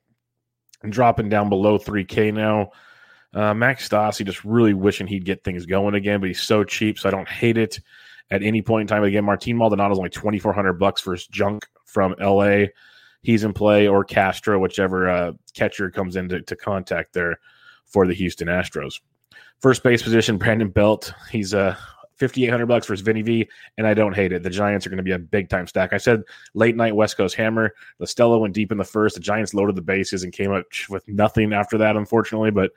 And 0.83 0.93
dropping 0.93 1.29
down 1.29 1.49
below 1.49 1.79
3K 1.79 2.33
now. 2.33 2.69
Uh, 3.33 3.53
Max 3.53 3.87
Stassi 3.87 4.25
just 4.25 4.45
really 4.45 4.73
wishing 4.73 5.07
he'd 5.07 5.25
get 5.25 5.43
things 5.43 5.65
going 5.65 5.95
again, 5.95 6.19
but 6.19 6.27
he's 6.27 6.41
so 6.41 6.63
cheap, 6.63 6.97
so 6.97 7.09
I 7.09 7.11
don't 7.11 7.27
hate 7.27 7.57
it 7.57 7.79
at 8.31 8.43
any 8.43 8.61
point 8.61 8.81
in 8.81 8.87
time. 8.87 9.03
Again, 9.03 9.25
Martin 9.25 9.57
Maldonado 9.57 9.93
is 9.93 9.97
only 9.97 10.09
2400 10.09 10.73
bucks 10.73 11.01
for 11.01 11.13
his 11.13 11.27
junk 11.27 11.67
from 11.85 12.15
LA. 12.19 12.65
He's 13.21 13.43
in 13.43 13.53
play, 13.53 13.87
or 13.87 14.03
Castro, 14.03 14.59
whichever 14.59 15.09
uh, 15.09 15.31
catcher 15.53 15.89
comes 15.91 16.15
into 16.15 16.41
to 16.41 16.55
contact 16.55 17.13
there 17.13 17.39
for 17.85 18.07
the 18.07 18.13
Houston 18.13 18.47
Astros. 18.47 19.01
First 19.59 19.83
base 19.83 20.03
position, 20.03 20.37
Brandon 20.37 20.69
Belt. 20.69 21.11
He's 21.31 21.53
uh, 21.53 21.75
5800 22.19 22.65
bucks 22.65 22.87
versus 22.87 23.03
Vinny 23.03 23.21
V, 23.21 23.47
and 23.77 23.85
I 23.85 23.93
don't 23.93 24.15
hate 24.15 24.31
it. 24.31 24.43
The 24.43 24.49
Giants 24.49 24.85
are 24.85 24.89
going 24.89 24.97
to 24.97 25.03
be 25.03 25.11
a 25.11 25.19
big 25.19 25.49
time 25.49 25.67
stack. 25.67 25.93
I 25.93 25.97
said 25.97 26.23
late 26.53 26.75
night 26.75 26.95
West 26.95 27.17
Coast 27.17 27.35
hammer. 27.35 27.73
La 27.99 28.05
Stella 28.05 28.39
went 28.39 28.53
deep 28.53 28.71
in 28.71 28.77
the 28.77 28.83
first. 28.83 29.15
The 29.15 29.21
Giants 29.21 29.53
loaded 29.53 29.75
the 29.75 29.81
bases 29.81 30.23
and 30.23 30.33
came 30.33 30.51
up 30.51 30.65
with 30.89 31.07
nothing 31.07 31.53
after 31.53 31.77
that, 31.77 31.95
unfortunately. 31.95 32.51
But 32.51 32.71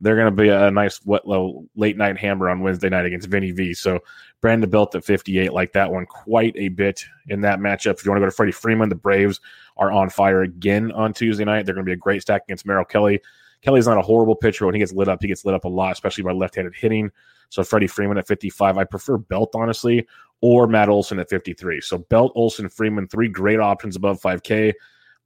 they're 0.00 0.16
going 0.16 0.34
to 0.34 0.42
be 0.42 0.48
a 0.48 0.70
nice 0.70 1.04
wet, 1.04 1.26
low, 1.26 1.66
late 1.76 1.96
night 1.96 2.18
hammer 2.18 2.50
on 2.50 2.60
Wednesday 2.60 2.88
night 2.88 3.06
against 3.06 3.28
Vinny 3.28 3.52
V. 3.52 3.74
So 3.74 4.00
Brandon 4.40 4.68
Belt 4.68 4.94
at 4.94 5.04
58, 5.04 5.52
like 5.52 5.72
that 5.72 5.90
one 5.90 6.04
quite 6.06 6.54
a 6.56 6.68
bit 6.68 7.04
in 7.28 7.40
that 7.42 7.60
matchup. 7.60 7.94
If 7.94 8.04
you 8.04 8.10
want 8.10 8.18
to 8.18 8.26
go 8.26 8.30
to 8.30 8.36
Freddie 8.36 8.52
Freeman, 8.52 8.88
the 8.88 8.94
Braves 8.94 9.40
are 9.76 9.90
on 9.90 10.10
fire 10.10 10.42
again 10.42 10.92
on 10.92 11.14
Tuesday 11.14 11.44
night. 11.44 11.64
They're 11.64 11.74
going 11.74 11.86
to 11.86 11.88
be 11.88 11.94
a 11.94 11.96
great 11.96 12.22
stack 12.22 12.42
against 12.44 12.66
Merrill 12.66 12.84
Kelly. 12.84 13.20
Kelly's 13.64 13.86
not 13.86 13.96
a 13.96 14.02
horrible 14.02 14.36
pitcher. 14.36 14.66
When 14.66 14.74
he 14.74 14.78
gets 14.78 14.92
lit 14.92 15.08
up, 15.08 15.22
he 15.22 15.28
gets 15.28 15.44
lit 15.44 15.54
up 15.54 15.64
a 15.64 15.68
lot, 15.68 15.92
especially 15.92 16.24
by 16.24 16.32
left 16.32 16.54
handed 16.54 16.74
hitting. 16.74 17.10
So 17.48 17.64
Freddie 17.64 17.86
Freeman 17.86 18.18
at 18.18 18.26
55. 18.26 18.76
I 18.76 18.84
prefer 18.84 19.16
Belt, 19.16 19.54
honestly, 19.54 20.06
or 20.42 20.66
Matt 20.66 20.88
Olson 20.88 21.18
at 21.18 21.30
53. 21.30 21.80
So 21.80 21.98
Belt, 21.98 22.32
Olson, 22.34 22.68
Freeman, 22.68 23.08
three 23.08 23.28
great 23.28 23.60
options 23.60 23.96
above 23.96 24.20
5K. 24.20 24.72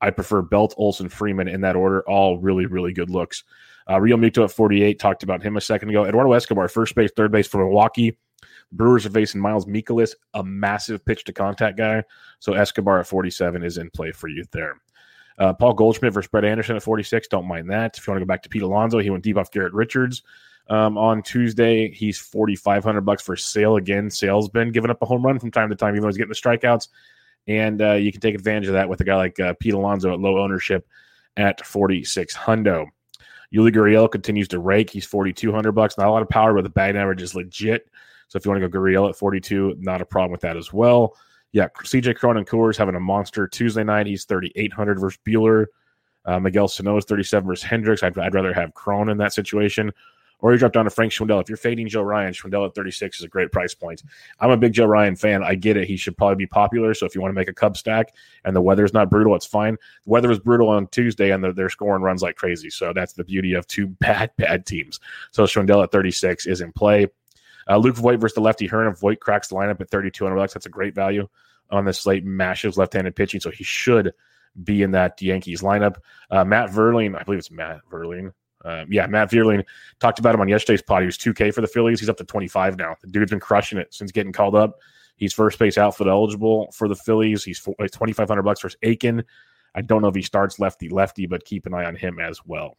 I 0.01 0.11
prefer 0.11 0.43
Belt, 0.43 0.75
Olson, 0.77 1.09
Freeman 1.09 1.49
in 1.49 1.63
that 1.63 1.75
order. 1.75 2.03
All 2.09 2.39
really, 2.39 2.67
really 2.67 2.93
good 2.93 3.11
looks. 3.11 3.43
Uh, 3.89 3.97
Realmuto 3.97 4.45
at 4.45 4.53
48. 4.53 5.01
Talked 5.01 5.25
about 5.25 5.43
him 5.43 5.57
a 5.57 5.61
second 5.61 5.91
ago. 5.91 6.05
Eduardo 6.05 6.33
Escobar, 6.33 6.69
first 6.69 6.95
base, 6.95 7.11
third 7.17 7.33
base 7.33 7.49
for 7.49 7.59
Milwaukee. 7.59 8.17
Brewers 8.71 9.07
are 9.07 9.11
facing 9.11 9.41
Miles 9.41 9.67
Mikolas, 9.67 10.15
a 10.35 10.45
massive 10.45 11.05
pitch 11.05 11.25
to 11.25 11.33
contact 11.33 11.79
guy. 11.79 12.05
So 12.39 12.53
Escobar 12.53 13.01
at 13.01 13.07
47 13.07 13.65
is 13.65 13.79
in 13.79 13.91
play 13.91 14.13
for 14.13 14.29
you 14.29 14.45
there. 14.53 14.81
Uh, 15.39 15.53
Paul 15.53 15.75
Goldschmidt 15.75 16.13
versus 16.13 16.29
Brett 16.29 16.45
Anderson 16.45 16.77
at 16.77 16.83
46. 16.83 17.29
Don't 17.29 17.47
mind 17.47 17.71
that. 17.71 17.97
If 17.97 18.07
you 18.07 18.11
want 18.11 18.21
to 18.21 18.25
go 18.25 18.29
back 18.29 18.43
to 18.43 18.49
Pete 18.49 18.63
Alonso, 18.63 18.99
he 18.99 19.11
went 19.11 19.23
deep 19.23 19.37
off 19.37 19.51
Garrett 19.53 19.73
Richards 19.73 20.23
um, 20.69 20.99
on 20.99 21.23
Tuesday. 21.23 21.91
He's 21.91 22.19
4,500 22.19 23.03
bucks 23.03 23.23
for 23.23 23.37
sale 23.37 23.77
again. 23.77 24.11
Sale's 24.11 24.49
been 24.49 24.73
giving 24.73 24.91
up 24.91 25.01
a 25.01 25.07
home 25.07 25.25
run 25.25 25.39
from 25.39 25.51
time 25.51 25.69
to 25.71 25.77
time, 25.77 25.95
even 25.95 26.03
though 26.03 26.09
he's 26.09 26.17
getting 26.17 26.31
the 26.31 26.35
strikeouts. 26.35 26.89
And 27.47 27.81
uh, 27.81 27.93
you 27.93 28.13
can 28.13 28.21
take 28.21 28.35
advantage 28.35 28.67
of 28.67 28.75
that 28.75 28.89
with 28.89 29.01
a 29.01 29.05
guy 29.05 29.17
like 29.17 29.41
uh, 29.41 29.55
Pete 29.59 29.75
Alonso 29.75 30.13
at 30.13 30.21
low 30.21 30.39
ownership 30.39 30.87
at 31.37 31.65
46 31.65 32.37
hundo. 32.37 32.87
Yuli 33.55 33.73
Gurriel 33.73 34.11
continues 34.11 34.49
to 34.49 34.59
rake. 34.59 34.91
He's 34.91 35.07
4,200 35.07 35.73
bucks. 35.73 35.97
Not 35.97 36.09
a 36.09 36.11
lot 36.11 36.23
of 36.23 36.29
power, 36.29 36.53
but 36.53 36.65
the 36.65 36.71
batting 36.71 37.01
average 37.01 37.23
is 37.23 37.35
legit. 37.35 37.89
So 38.29 38.37
if 38.37 38.45
you 38.45 38.51
want 38.51 38.63
to 38.63 38.69
go 38.69 38.79
Gurriel 38.79 39.09
at 39.09 39.17
42, 39.17 39.77
not 39.79 40.03
a 40.03 40.05
problem 40.05 40.33
with 40.33 40.43
that 40.43 40.57
as 40.57 40.73
well. 40.73 41.17
Yeah, 41.53 41.69
CJ 41.83 42.17
Cron 42.17 42.37
and 42.37 42.47
Coors 42.47 42.77
having 42.77 42.95
a 42.95 43.01
monster 43.01 43.49
Tuesday 43.49 43.85
night. 43.85 44.07
He's 44.07 44.25
3,800 44.25 45.01
versus 45.01 45.19
Buehler. 45.27 45.67
Uh, 46.25 46.39
Miguel 46.39 46.69
Sano 46.69 46.97
is 46.99 47.07
37 47.07 47.47
versus 47.47 47.65
Hendricks. 47.65 48.03
I'd, 48.03 48.19
I'd 48.19 48.35
rather 48.35 48.53
have 48.53 48.75
Cron 48.75 49.09
in 49.09 49.17
that 49.19 49.33
situation. 49.33 49.93
Or 50.41 50.53
you 50.53 50.59
drop 50.59 50.73
down 50.73 50.85
to 50.85 50.91
Frank 50.91 51.13
Schwindel. 51.13 51.41
If 51.41 51.49
you're 51.49 51.57
fading 51.57 51.89
Joe 51.89 52.03
Ryan, 52.03 52.33
Schwindel 52.33 52.67
at 52.67 52.75
36 52.75 53.19
is 53.19 53.25
a 53.25 53.29
great 53.29 53.51
price 53.51 53.75
point. 53.75 54.05
I'm 54.39 54.51
a 54.51 54.57
big 54.57 54.73
Joe 54.73 54.87
Ryan 54.87 55.17
fan. 55.17 55.43
I 55.43 55.57
get 55.57 55.77
it. 55.77 55.89
He 55.89 55.97
should 55.97 56.17
probably 56.17 56.37
be 56.37 56.47
popular. 56.47 56.95
So 56.95 57.07
if 57.07 57.15
you 57.15 57.21
want 57.21 57.31
to 57.33 57.35
make 57.35 57.49
a 57.49 57.53
Cub 57.53 57.77
stack 57.77 58.15
and 58.45 58.55
the 58.55 58.61
weather's 58.61 58.93
not 58.93 59.11
brutal, 59.11 59.35
it's 59.35 59.47
fine. 59.47 59.75
The 59.75 60.11
weather 60.11 60.29
was 60.29 60.39
brutal 60.39 60.69
on 60.69 60.87
Tuesday 60.89 61.33
and 61.33 61.43
they're, 61.43 61.53
they're 61.53 61.71
scoring 61.71 62.03
runs 62.03 62.23
like 62.23 62.37
crazy. 62.37 62.71
So 62.71 62.93
that's 62.93 63.15
the 63.15 63.25
beauty 63.25 63.55
of 63.55 63.67
two 63.67 63.87
bad, 64.01 64.31
bad 64.37 64.65
teams. 64.65 65.01
So 65.33 65.43
Schwindel 65.45 65.83
at 65.83 65.91
36 65.91 66.47
is 66.47 66.61
in 66.61 66.73
play. 66.73 67.09
Uh, 67.69 67.77
Luke 67.77 67.97
Voit 67.97 68.19
versus 68.19 68.35
the 68.35 68.41
lefty 68.41 68.67
Hearn. 68.67 68.91
If 68.93 68.99
Voit 68.99 69.21
cracks 69.21 69.49
the 69.49 69.55
lineup 69.55 69.81
at 69.81 69.91
3,200 69.91 70.35
bucks, 70.37 70.55
that's 70.55 70.67
a 70.67 70.71
great 70.71 70.95
value 70.95 71.29
on 71.71 71.85
this 71.85 72.01
slate. 72.01 72.25
Mashes 72.25 72.79
left-handed 72.79 73.15
pitching, 73.15 73.41
so 73.41 73.51
he 73.51 73.65
should 73.65 74.13
be 74.65 74.83
in 74.83 74.93
that 74.93 75.21
Yankees 75.21 75.63
lineup. 75.63 75.97
Uh, 76.31 76.45
Matt 76.45 76.71
Vierling, 76.71 77.19
I 77.19 77.23
believe 77.23 77.39
it's 77.39 77.51
Matt 77.51 77.81
Vierling. 77.91 78.33
Uh, 78.65 78.85
yeah, 78.89 79.07
Matt 79.07 79.31
Vierling 79.31 79.65
talked 80.01 80.19
about 80.19 80.35
him 80.35 80.41
on 80.41 80.49
yesterday's 80.49 80.83
pod. 80.83 81.03
He 81.03 81.07
was 81.07 81.19
2K 81.19 81.55
for 81.55 81.61
the 81.61 81.69
Phillies. 81.69 82.01
He's 82.01 82.09
up 82.09 82.17
to 82.17 82.25
25 82.25 82.77
now. 82.77 82.97
The 83.01 83.09
dude's 83.09 83.31
been 83.31 83.41
crushing 83.41 83.79
it 83.79 83.95
since 83.95 84.11
getting 84.13 84.33
called 84.33 84.55
up. 84.55 84.81
He's 85.17 85.33
first 85.33 85.59
base 85.59 85.79
outfield 85.79 86.09
eligible 86.09 86.71
for 86.73 86.89
the 86.89 86.97
Phillies. 86.97 87.45
He's 87.45 87.61
2,500 87.61 88.43
bucks 88.43 88.61
versus 88.61 88.79
Akin. 88.83 89.25
I 89.75 89.83
don't 89.83 90.03
know 90.03 90.09
if 90.09 90.15
he 90.15 90.23
starts 90.23 90.59
lefty 90.59 90.89
lefty, 90.89 91.27
but 91.27 91.45
keep 91.45 91.67
an 91.67 91.75
eye 91.75 91.85
on 91.85 91.97
him 91.97 92.19
as 92.19 92.41
well. 92.45 92.77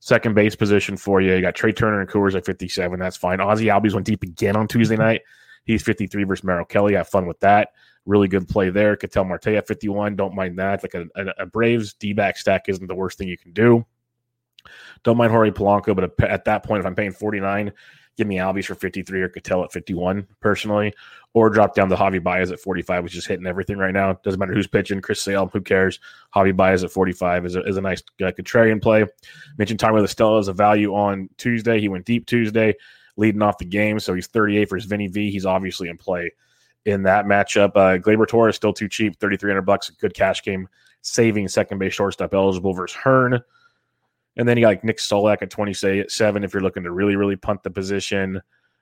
Second 0.00 0.34
base 0.34 0.54
position 0.54 0.96
for 0.96 1.20
you. 1.20 1.34
You 1.34 1.40
got 1.40 1.54
Trea 1.54 1.72
Turner 1.72 2.00
and 2.00 2.08
Coors 2.08 2.34
at 2.34 2.46
57. 2.46 2.98
That's 2.98 3.16
fine. 3.16 3.40
Ozzie 3.40 3.66
Albies 3.66 3.94
went 3.94 4.06
deep 4.06 4.22
again 4.22 4.56
on 4.56 4.68
Tuesday 4.68 4.94
mm-hmm. 4.94 5.04
night. 5.04 5.22
He's 5.64 5.82
53 5.82 6.24
versus 6.24 6.44
Merrill 6.44 6.64
Kelly. 6.64 6.94
Have 6.94 7.08
fun 7.08 7.26
with 7.26 7.40
that. 7.40 7.72
Really 8.06 8.28
good 8.28 8.48
play 8.48 8.70
there. 8.70 8.96
Ketel 8.96 9.24
Marte 9.24 9.48
at 9.48 9.68
51. 9.68 10.16
Don't 10.16 10.34
mind 10.34 10.58
that. 10.58 10.82
Like 10.82 10.94
a, 10.94 11.06
a, 11.14 11.42
a 11.42 11.46
Braves 11.46 11.92
D 11.94 12.12
back 12.12 12.38
stack 12.38 12.68
isn't 12.68 12.86
the 12.86 12.94
worst 12.94 13.18
thing 13.18 13.28
you 13.28 13.36
can 13.36 13.52
do. 13.52 13.84
Don't 15.02 15.16
mind 15.16 15.32
Jorge 15.32 15.50
Polanco, 15.50 15.94
but 15.94 16.30
at 16.30 16.44
that 16.44 16.64
point, 16.64 16.80
if 16.80 16.86
I'm 16.86 16.94
paying 16.94 17.12
49, 17.12 17.72
give 18.16 18.26
me 18.26 18.36
Albies 18.36 18.66
for 18.66 18.74
53 18.74 19.22
or 19.22 19.28
Ketel 19.28 19.64
at 19.64 19.72
51 19.72 20.26
personally, 20.40 20.92
or 21.34 21.50
drop 21.50 21.74
down 21.74 21.88
to 21.88 21.96
Javi 21.96 22.22
Baez 22.22 22.50
at 22.50 22.60
45, 22.60 23.04
which 23.04 23.16
is 23.16 23.26
hitting 23.26 23.46
everything 23.46 23.76
right 23.76 23.92
now. 23.92 24.14
Doesn't 24.24 24.40
matter 24.40 24.54
who's 24.54 24.66
pitching. 24.66 25.00
Chris 25.00 25.22
Sale, 25.22 25.48
who 25.52 25.60
cares? 25.60 26.00
Javi 26.34 26.56
Baez 26.56 26.84
at 26.84 26.90
45 26.90 27.46
is 27.46 27.56
a, 27.56 27.62
is 27.64 27.76
a 27.76 27.80
nice 27.80 28.02
uh, 28.20 28.32
contrarian 28.32 28.80
play. 28.80 29.04
Mentioned 29.58 29.78
Tommy 29.78 30.00
La 30.00 30.06
Stella 30.06 30.38
as 30.38 30.48
a 30.48 30.52
value 30.52 30.94
on 30.94 31.28
Tuesday. 31.36 31.80
He 31.80 31.88
went 31.88 32.06
deep 32.06 32.26
Tuesday, 32.26 32.74
leading 33.16 33.42
off 33.42 33.58
the 33.58 33.66
game. 33.66 33.98
So 34.00 34.14
he's 34.14 34.26
38 34.26 34.68
for 34.68 34.76
his 34.76 34.86
Vinny 34.86 35.08
V. 35.08 35.30
He's 35.30 35.46
obviously 35.46 35.88
in 35.88 35.98
play 35.98 36.32
in 36.84 37.02
that 37.02 37.26
matchup. 37.26 37.72
Uh, 37.74 37.98
Gleyber 37.98 38.26
Torres 38.26 38.56
still 38.56 38.72
too 38.72 38.88
cheap, 38.88 39.20
3,300 39.20 39.62
bucks. 39.62 39.90
Good 39.90 40.14
cash 40.14 40.42
game, 40.42 40.68
saving 41.02 41.48
second 41.48 41.78
base 41.78 41.92
shortstop 41.92 42.32
eligible 42.32 42.72
versus 42.72 42.96
Hearn. 42.96 43.40
And 44.36 44.48
then 44.48 44.56
you 44.56 44.62
got 44.62 44.68
like 44.68 44.84
Nick 44.84 44.98
Solak 44.98 45.42
at 45.42 45.50
27 45.50 46.44
if 46.44 46.54
you're 46.54 46.62
looking 46.62 46.84
to 46.84 46.92
really, 46.92 47.16
really 47.16 47.36
punt 47.36 47.62
the 47.62 47.70
position. 47.70 48.40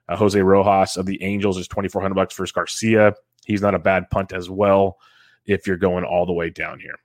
Uh, 0.08 0.16
Jose 0.16 0.40
Rojas 0.40 0.96
of 0.96 1.06
the 1.06 1.22
Angels 1.22 1.58
is 1.58 1.68
2,400 1.68 2.14
bucks 2.14 2.36
versus 2.36 2.52
Garcia. 2.52 3.14
He's 3.44 3.62
not 3.62 3.74
a 3.74 3.78
bad 3.78 4.10
punt 4.10 4.32
as 4.32 4.50
well 4.50 4.98
if 5.44 5.66
you're 5.66 5.76
going 5.76 6.04
all 6.04 6.26
the 6.26 6.32
way 6.32 6.50
down 6.50 6.80
here. 6.80 6.98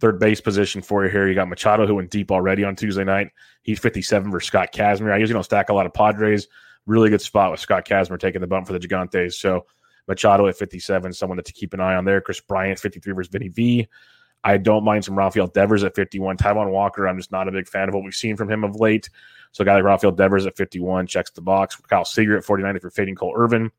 Third 0.00 0.18
base 0.18 0.40
position 0.40 0.82
for 0.82 1.04
you 1.04 1.10
here. 1.10 1.28
You 1.28 1.34
got 1.34 1.48
Machado 1.48 1.86
who 1.86 1.94
went 1.94 2.10
deep 2.10 2.32
already 2.32 2.64
on 2.64 2.74
Tuesday 2.74 3.04
night. 3.04 3.30
He's 3.62 3.78
57 3.78 4.30
versus 4.30 4.48
Scott 4.48 4.72
Kazmir. 4.72 5.12
I 5.12 5.18
usually 5.18 5.34
don't 5.34 5.44
stack 5.44 5.68
a 5.68 5.74
lot 5.74 5.86
of 5.86 5.94
Padres. 5.94 6.48
Really 6.86 7.08
good 7.08 7.20
spot 7.20 7.52
with 7.52 7.60
Scott 7.60 7.86
Kazmir 7.86 8.18
taking 8.18 8.40
the 8.40 8.46
bump 8.46 8.66
for 8.66 8.72
the 8.72 8.80
Gigantes. 8.80 9.34
So 9.34 9.64
Machado 10.08 10.48
at 10.48 10.56
57, 10.56 11.12
someone 11.12 11.40
to 11.40 11.52
keep 11.52 11.72
an 11.72 11.80
eye 11.80 11.94
on 11.94 12.04
there. 12.04 12.20
Kris 12.20 12.40
Bryant, 12.40 12.78
53 12.78 13.12
versus 13.12 13.30
Vinny 13.30 13.48
V. 13.48 13.88
I 14.44 14.56
don't 14.56 14.84
mind 14.84 15.04
some 15.04 15.16
Rafael 15.16 15.46
Devers 15.46 15.84
at 15.84 15.94
51. 15.94 16.36
Taijuan 16.36 16.70
Walker, 16.70 17.06
I'm 17.06 17.16
just 17.16 17.30
not 17.30 17.48
a 17.48 17.52
big 17.52 17.68
fan 17.68 17.88
of 17.88 17.94
what 17.94 18.04
we've 18.04 18.14
seen 18.14 18.36
from 18.36 18.50
him 18.50 18.64
of 18.64 18.76
late. 18.76 19.08
So 19.52 19.62
a 19.62 19.64
guy 19.64 19.74
like 19.74 19.84
Rafael 19.84 20.12
Devers 20.12 20.46
at 20.46 20.56
51 20.56 21.06
checks 21.06 21.30
the 21.30 21.40
box. 21.40 21.76
Kyle 21.76 22.04
Seager 22.04 22.36
at 22.36 22.44
49 22.44 22.76
if 22.76 22.82
you're 22.82 22.90
fading 22.90 23.14
Cole 23.14 23.34
Irvin 23.36 23.70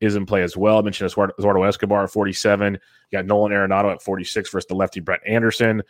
is 0.00 0.16
in 0.16 0.26
play 0.26 0.42
as 0.42 0.56
well. 0.56 0.78
I 0.78 0.82
mentioned 0.82 1.10
Eduardo 1.10 1.62
Escobar 1.62 2.04
at 2.04 2.10
47. 2.10 2.74
You 2.74 2.78
got 3.12 3.26
Nolan 3.26 3.52
Arenado 3.52 3.92
at 3.92 4.02
46 4.02 4.50
versus 4.50 4.66
the 4.66 4.74
lefty 4.74 5.00
Brett 5.00 5.20
Anderson. 5.26 5.82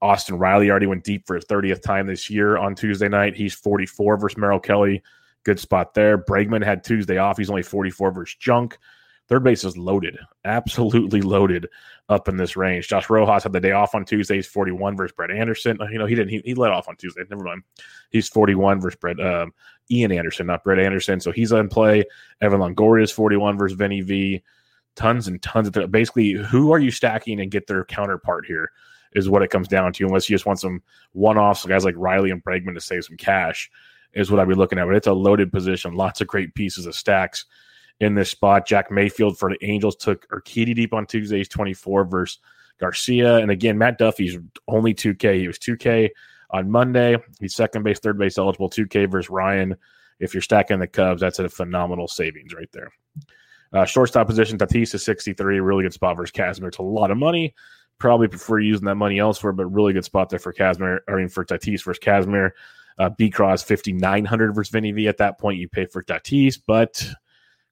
Austin 0.00 0.38
Riley 0.38 0.70
already 0.70 0.86
went 0.86 1.02
deep 1.02 1.26
for 1.26 1.34
his 1.34 1.44
30th 1.46 1.82
time 1.82 2.06
this 2.06 2.30
year 2.30 2.56
on 2.56 2.74
Tuesday 2.74 3.08
night. 3.08 3.36
He's 3.36 3.54
44 3.54 4.16
versus 4.18 4.38
Merrill 4.38 4.60
Kelly. 4.60 5.02
Good 5.44 5.58
spot 5.58 5.94
there. 5.94 6.18
Bregman 6.18 6.64
had 6.64 6.84
Tuesday 6.84 7.18
off. 7.18 7.38
He's 7.38 7.50
only 7.50 7.62
44 7.62 8.12
versus 8.12 8.36
Junk. 8.38 8.78
Third 9.28 9.44
base 9.44 9.62
is 9.62 9.76
loaded, 9.76 10.18
absolutely 10.46 11.20
loaded 11.20 11.68
up 12.08 12.28
in 12.28 12.38
this 12.38 12.56
range. 12.56 12.88
Josh 12.88 13.10
Rojas 13.10 13.42
had 13.42 13.52
the 13.52 13.60
day 13.60 13.72
off 13.72 13.94
on 13.94 14.06
Tuesday. 14.06 14.36
He's 14.36 14.46
41 14.46 14.96
versus 14.96 15.14
Brett 15.14 15.30
Anderson. 15.30 15.78
You 15.92 15.98
know, 15.98 16.06
he 16.06 16.14
didn't, 16.14 16.30
he, 16.30 16.40
he 16.44 16.54
let 16.54 16.72
off 16.72 16.88
on 16.88 16.96
Tuesday. 16.96 17.22
Never 17.28 17.44
mind. 17.44 17.62
He's 18.10 18.28
41 18.28 18.80
versus 18.80 18.98
Brett, 18.98 19.20
um, 19.20 19.52
Ian 19.90 20.12
Anderson, 20.12 20.46
not 20.46 20.64
Brett 20.64 20.78
Anderson. 20.78 21.20
So 21.20 21.30
he's 21.30 21.52
in 21.52 21.68
play. 21.68 22.04
Evan 22.40 22.60
Longoria 22.60 23.02
is 23.02 23.12
41 23.12 23.58
versus 23.58 23.76
Vinny 23.76 24.00
V. 24.00 24.42
Tons 24.96 25.28
and 25.28 25.40
tons 25.42 25.68
of 25.68 25.92
basically, 25.92 26.32
who 26.32 26.72
are 26.72 26.78
you 26.78 26.90
stacking 26.90 27.40
and 27.40 27.50
get 27.50 27.66
their 27.66 27.84
counterpart 27.84 28.46
here 28.46 28.72
is 29.12 29.28
what 29.28 29.42
it 29.42 29.50
comes 29.50 29.68
down 29.68 29.92
to. 29.92 30.04
Unless 30.04 30.28
you 30.28 30.34
just 30.34 30.46
want 30.46 30.58
some 30.58 30.82
one 31.12 31.38
offs, 31.38 31.66
guys 31.66 31.84
like 31.84 31.94
Riley 31.98 32.30
and 32.30 32.42
Bregman 32.42 32.74
to 32.74 32.80
save 32.80 33.04
some 33.04 33.16
cash, 33.16 33.70
is 34.14 34.30
what 34.30 34.40
I'd 34.40 34.48
be 34.48 34.54
looking 34.54 34.78
at. 34.78 34.86
But 34.86 34.96
it's 34.96 35.06
a 35.06 35.12
loaded 35.12 35.52
position, 35.52 35.94
lots 35.94 36.22
of 36.22 36.26
great 36.26 36.54
pieces 36.54 36.86
of 36.86 36.94
stacks 36.94 37.44
in 38.00 38.14
this 38.14 38.30
spot. 38.30 38.66
Jack 38.66 38.90
Mayfield 38.90 39.38
for 39.38 39.50
the 39.50 39.64
Angels 39.64 39.96
took 39.96 40.28
Urquidy 40.28 40.74
deep 40.74 40.94
on 40.94 41.06
Tuesdays 41.06 41.48
24 41.48 42.04
versus 42.04 42.38
Garcia. 42.78 43.36
And 43.36 43.50
again, 43.50 43.78
Matt 43.78 43.98
Duffy's 43.98 44.38
only 44.66 44.94
2K. 44.94 45.40
He 45.40 45.46
was 45.46 45.58
2K 45.58 46.10
on 46.50 46.70
Monday. 46.70 47.16
He's 47.40 47.54
second 47.54 47.82
base, 47.82 47.98
third 47.98 48.18
base 48.18 48.38
eligible, 48.38 48.70
2K 48.70 49.10
versus 49.10 49.30
Ryan. 49.30 49.76
If 50.20 50.34
you're 50.34 50.42
stacking 50.42 50.78
the 50.78 50.86
Cubs, 50.86 51.20
that's 51.20 51.38
a 51.38 51.48
phenomenal 51.48 52.08
savings 52.08 52.54
right 52.54 52.70
there. 52.72 52.90
Uh, 53.72 53.84
shortstop 53.84 54.26
position, 54.26 54.58
Tatis 54.58 54.94
is 54.94 55.04
63. 55.04 55.60
Really 55.60 55.82
good 55.82 55.92
spot 55.92 56.16
versus 56.16 56.32
Kazmir. 56.32 56.68
It's 56.68 56.78
a 56.78 56.82
lot 56.82 57.10
of 57.10 57.18
money. 57.18 57.54
Probably 57.98 58.28
prefer 58.28 58.60
using 58.60 58.86
that 58.86 58.94
money 58.94 59.18
elsewhere, 59.18 59.52
but 59.52 59.66
really 59.66 59.92
good 59.92 60.04
spot 60.04 60.30
there 60.30 60.38
for 60.38 60.52
Kazmir. 60.52 61.00
I 61.08 61.14
mean, 61.14 61.28
for 61.28 61.44
Tatis 61.44 61.84
versus 61.84 62.02
Kazmir. 62.02 62.52
Uh, 62.98 63.10
B 63.10 63.30
Cross 63.30 63.62
5,900 63.62 64.54
versus 64.54 64.72
Vinny 64.72 64.90
V. 64.90 65.06
At 65.06 65.18
that 65.18 65.38
point, 65.38 65.58
you 65.58 65.68
pay 65.68 65.84
for 65.84 66.02
Tatis, 66.02 66.58
but 66.66 67.06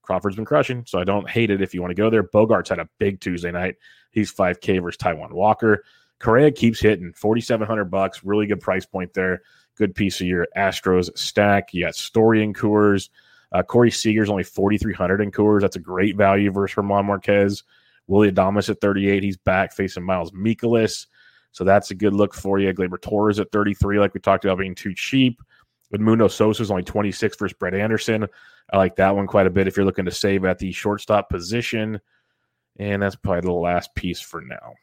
Crawford's 0.07 0.37
been 0.37 0.45
crushing, 0.45 0.85
so 0.87 0.99
I 0.99 1.05
don't 1.05 1.29
hate 1.29 1.51
it 1.51 1.61
if 1.61 1.75
you 1.75 1.83
want 1.83 1.91
to 1.91 1.95
go 2.01 2.09
there. 2.09 2.23
Bogaerts 2.23 2.69
had 2.69 2.79
a 2.79 2.89
big 2.99 3.21
Tuesday 3.21 3.51
night. 3.51 3.77
He's 4.13 4.33
5K 4.33 4.83
versus 4.83 4.99
Taijuan 4.99 5.33
Walker. 5.33 5.85
Correa 6.19 6.51
keeps 6.51 6.81
hitting 6.81 7.13
4,700 7.13 7.87
bucks. 7.87 8.25
Really 8.25 8.47
good 8.47 8.61
price 8.61 8.87
point 8.87 9.13
there. 9.13 9.43
Good 9.77 9.95
piece 9.95 10.21
of 10.21 10.27
your 10.27 10.47
Astros 10.57 11.17
stack. 11.19 11.75
You 11.75 11.85
got 11.85 11.95
Story 11.95 12.43
and 12.43 12.57
Coors. 12.57 13.11
Uh, 13.53 13.63
Corey 13.63 13.91
Seager's 13.91 14.31
only 14.31 14.43
4,300 14.43 15.21
in 15.21 15.31
Coors. 15.31 15.61
That's 15.61 15.77
a 15.77 15.81
great 15.81 16.17
value 16.17 16.51
versus 16.51 16.75
German 16.75 17.07
Marquez. 17.07 17.63
Willy 18.07 18.31
Adames 18.31 18.71
at 18.71 18.81
38. 18.81 19.23
He's 19.23 19.37
back 19.37 19.73
facing 19.73 20.05
Miles 20.05 20.31
Mikolas. 20.31 21.07
So 21.53 21.65
that's 21.65 21.91
a 21.91 21.95
good 21.95 22.15
look 22.15 22.35
for 22.35 22.59
you. 22.59 22.73
Gleyber 22.73 23.01
Torres 23.01 23.39
at 23.39 23.51
33, 23.51 23.99
like 23.99 24.15
we 24.15 24.21
talked 24.21 24.45
about 24.45 24.59
being 24.59 24.75
too 24.75 24.95
cheap. 24.95 25.41
Edmundo 25.95 26.31
Sosa 26.31 26.63
is 26.63 26.71
only 26.71 26.83
26 26.83 27.37
versus 27.37 27.57
Brett 27.59 27.75
Anderson. 27.75 28.27
I 28.73 28.79
like 28.79 28.97
that 28.97 29.15
one 29.15 29.27
quite 29.27 29.47
a 29.47 29.51
bit 29.51 29.69
if 29.69 29.77
you're 29.77 29.87
looking 29.87 30.05
to 30.07 30.11
save 30.11 30.45
at 30.45 30.59
the 30.59 30.73
shortstop 30.73 31.31
position. 31.31 32.01
And 32.79 33.03
that's 33.03 33.17
probably 33.17 33.43
the 33.43 33.53
last 33.53 33.95
piece 33.95 34.21
for 34.21 34.41
now. 34.41 34.75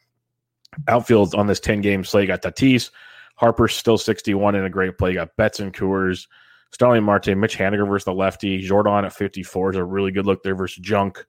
Outfield 0.88 1.34
on 1.34 1.46
this 1.46 1.60
10 1.60 1.80
game 1.80 2.04
slate 2.04 2.28
got 2.28 2.42
Tatis. 2.42 2.90
Harper's 3.36 3.74
still 3.74 3.98
61 3.98 4.54
in 4.54 4.64
a 4.64 4.70
great 4.70 4.98
play. 4.98 5.10
You 5.10 5.16
got 5.16 5.36
Betts 5.36 5.60
and 5.60 5.72
Coors, 5.72 6.26
Starling 6.72 7.04
Marte, 7.04 7.36
Mitch 7.36 7.56
Haniger 7.56 7.86
versus 7.86 8.04
the 8.04 8.14
lefty. 8.14 8.66
Yordan 8.66 9.04
at 9.04 9.12
54 9.12 9.70
is 9.70 9.76
a 9.76 9.84
really 9.84 10.10
good 10.10 10.26
look 10.26 10.42
there 10.42 10.54
versus 10.54 10.82
Junk. 10.82 11.24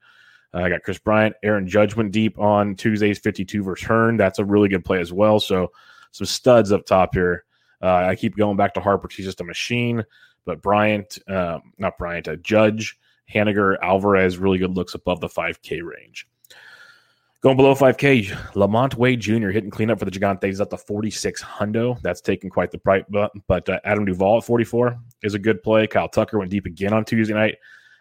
Uh, 0.54 0.60
I 0.60 0.70
got 0.70 0.84
Kris 0.84 1.00
Bryant, 1.00 1.36
Aaron 1.44 1.68
Judge 1.68 1.96
went 1.96 2.12
deep 2.12 2.40
on 2.40 2.76
Tuesday's 2.76 3.20
52 3.20 3.64
versus 3.64 3.86
Hearn. 3.86 4.18
That's 4.18 4.40
a 4.40 4.46
really 4.46 4.70
good 4.70 4.86
play 4.86 5.00
as 5.00 5.12
well. 5.12 5.40
So 5.40 5.72
some 6.12 6.26
studs 6.26 6.72
up 6.72 6.86
top 6.86 7.14
here. 7.14 7.44
Uh, 7.82 8.06
I 8.08 8.16
keep 8.16 8.38
going 8.38 8.56
back 8.56 8.74
to 8.76 8.80
Harper. 8.80 9.10
He's 9.12 9.26
just 9.26 9.42
a 9.42 9.44
machine. 9.44 10.04
But 10.46 10.62
Bryant, 10.62 11.18
uh, 11.28 11.60
not 11.78 11.98
Bryant, 11.98 12.28
uh, 12.28 12.36
Judge, 12.38 12.98
Haniger, 13.34 13.78
Alvarez, 13.82 14.38
really 14.38 14.58
good 14.58 14.76
looks 14.76 14.94
above 14.94 15.20
the 15.20 15.28
5K 15.28 15.82
range. 15.84 16.28
Going 17.42 17.58
below 17.58 17.76
5K, 17.76 18.26
LaMonte 18.54 18.96
Wade 18.96 19.20
Jr. 19.20 19.50
hitting 19.50 19.70
cleanup 19.70 20.00
for 20.00 20.06
the 20.06 20.12
Gigantes 20.12 20.50
is 20.50 20.62
up 20.62 20.72
to 20.72 20.78
46 20.78 21.44
hundo. 21.44 22.02
That's 22.02 22.22
taking 22.22 22.50
quite 22.50 22.72
the 22.72 22.80
price. 22.80 23.04
But, 23.08 23.32
but 23.48 23.70
uh, 23.70 23.80
Adam 23.86 24.06
Duvall 24.06 24.40
at 24.40 24.46
44 24.46 24.98
is 25.22 25.36
a 25.36 25.40
good 25.40 25.62
play. 25.62 25.86
Kyle 25.86 26.10
Tucker 26.10 26.40
went 26.40 26.50
deep 26.50 26.66
again 26.66 26.92
on 26.92 27.06
Tuesday 27.06 27.36
night. 27.36 27.58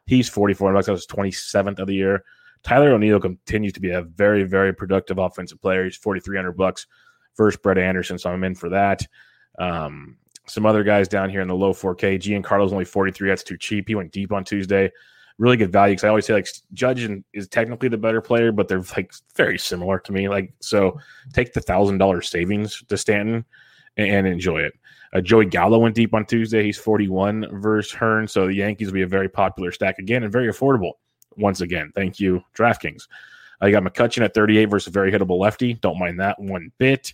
He's 0.06 0.28
44 0.28 0.72
bucks. 0.72 0.86
That 0.86 0.92
was 0.92 1.06
27th 1.06 1.78
of 1.78 1.86
the 1.86 1.94
year. 1.94 2.24
Tyler 2.62 2.92
O'Neill 2.92 3.20
continues 3.20 3.74
to 3.74 3.80
be 3.80 3.90
a 3.90 4.02
very, 4.02 4.44
very 4.44 4.72
productive 4.72 5.18
offensive 5.18 5.60
player. 5.60 5.84
He's 5.84 5.96
4,300 5.96 6.52
bucks 6.52 6.86
versus 7.36 7.60
Brett 7.60 7.76
Anderson. 7.76 8.18
So 8.18 8.30
I'm 8.30 8.44
in 8.44 8.54
for 8.54 8.70
that. 8.70 9.06
Um, 9.58 10.16
some 10.46 10.66
other 10.66 10.84
guys 10.84 11.08
down 11.08 11.30
here 11.30 11.40
in 11.40 11.48
the 11.48 11.54
low 11.54 11.72
4K. 11.72 12.18
Giancarlo's 12.18 12.72
only 12.72 12.84
43. 12.84 13.28
That's 13.28 13.42
too 13.42 13.56
cheap. 13.56 13.88
He 13.88 13.94
went 13.94 14.12
deep 14.12 14.32
on 14.32 14.44
Tuesday. 14.44 14.90
Really 15.38 15.56
good 15.56 15.72
value 15.72 15.92
because 15.92 16.04
I 16.04 16.08
always 16.08 16.26
say 16.26 16.34
like 16.34 16.48
Judge 16.74 17.08
is 17.32 17.48
technically 17.48 17.88
the 17.88 17.98
better 17.98 18.20
player, 18.20 18.52
but 18.52 18.68
they're 18.68 18.84
like 18.96 19.12
very 19.34 19.58
similar 19.58 19.98
to 19.98 20.12
me. 20.12 20.28
Like 20.28 20.52
so, 20.60 21.00
take 21.32 21.52
the 21.52 21.60
thousand 21.60 21.98
dollar 21.98 22.22
savings 22.22 22.84
to 22.88 22.96
Stanton 22.96 23.44
and, 23.96 24.26
enjoy 24.26 24.58
it. 24.58 24.74
Uh, 25.12 25.20
Joey 25.20 25.46
Gallo 25.46 25.78
went 25.78 25.94
deep 25.94 26.14
on 26.14 26.24
Tuesday. 26.24 26.62
He's 26.62 26.78
41 26.78 27.60
versus 27.60 27.92
Hearn. 27.92 28.28
So 28.28 28.46
the 28.46 28.54
Yankees 28.54 28.88
will 28.88 28.94
be 28.94 29.02
a 29.02 29.08
very 29.08 29.28
popular 29.28 29.72
stack 29.72 29.98
again 29.98 30.22
and 30.22 30.32
very 30.32 30.48
affordable 30.48 30.92
once 31.36 31.60
again. 31.60 31.90
Thank 31.94 32.20
you, 32.20 32.42
DraftKings. 32.56 33.08
I 33.60 33.70
got 33.70 33.82
McCutchen 33.82 34.24
at 34.24 34.34
38 34.34 34.66
versus 34.66 34.88
a 34.88 34.90
very 34.90 35.10
hittable 35.10 35.38
lefty. 35.38 35.74
Don't 35.74 35.98
mind 35.98 36.20
that 36.20 36.38
one 36.38 36.70
bit. 36.78 37.12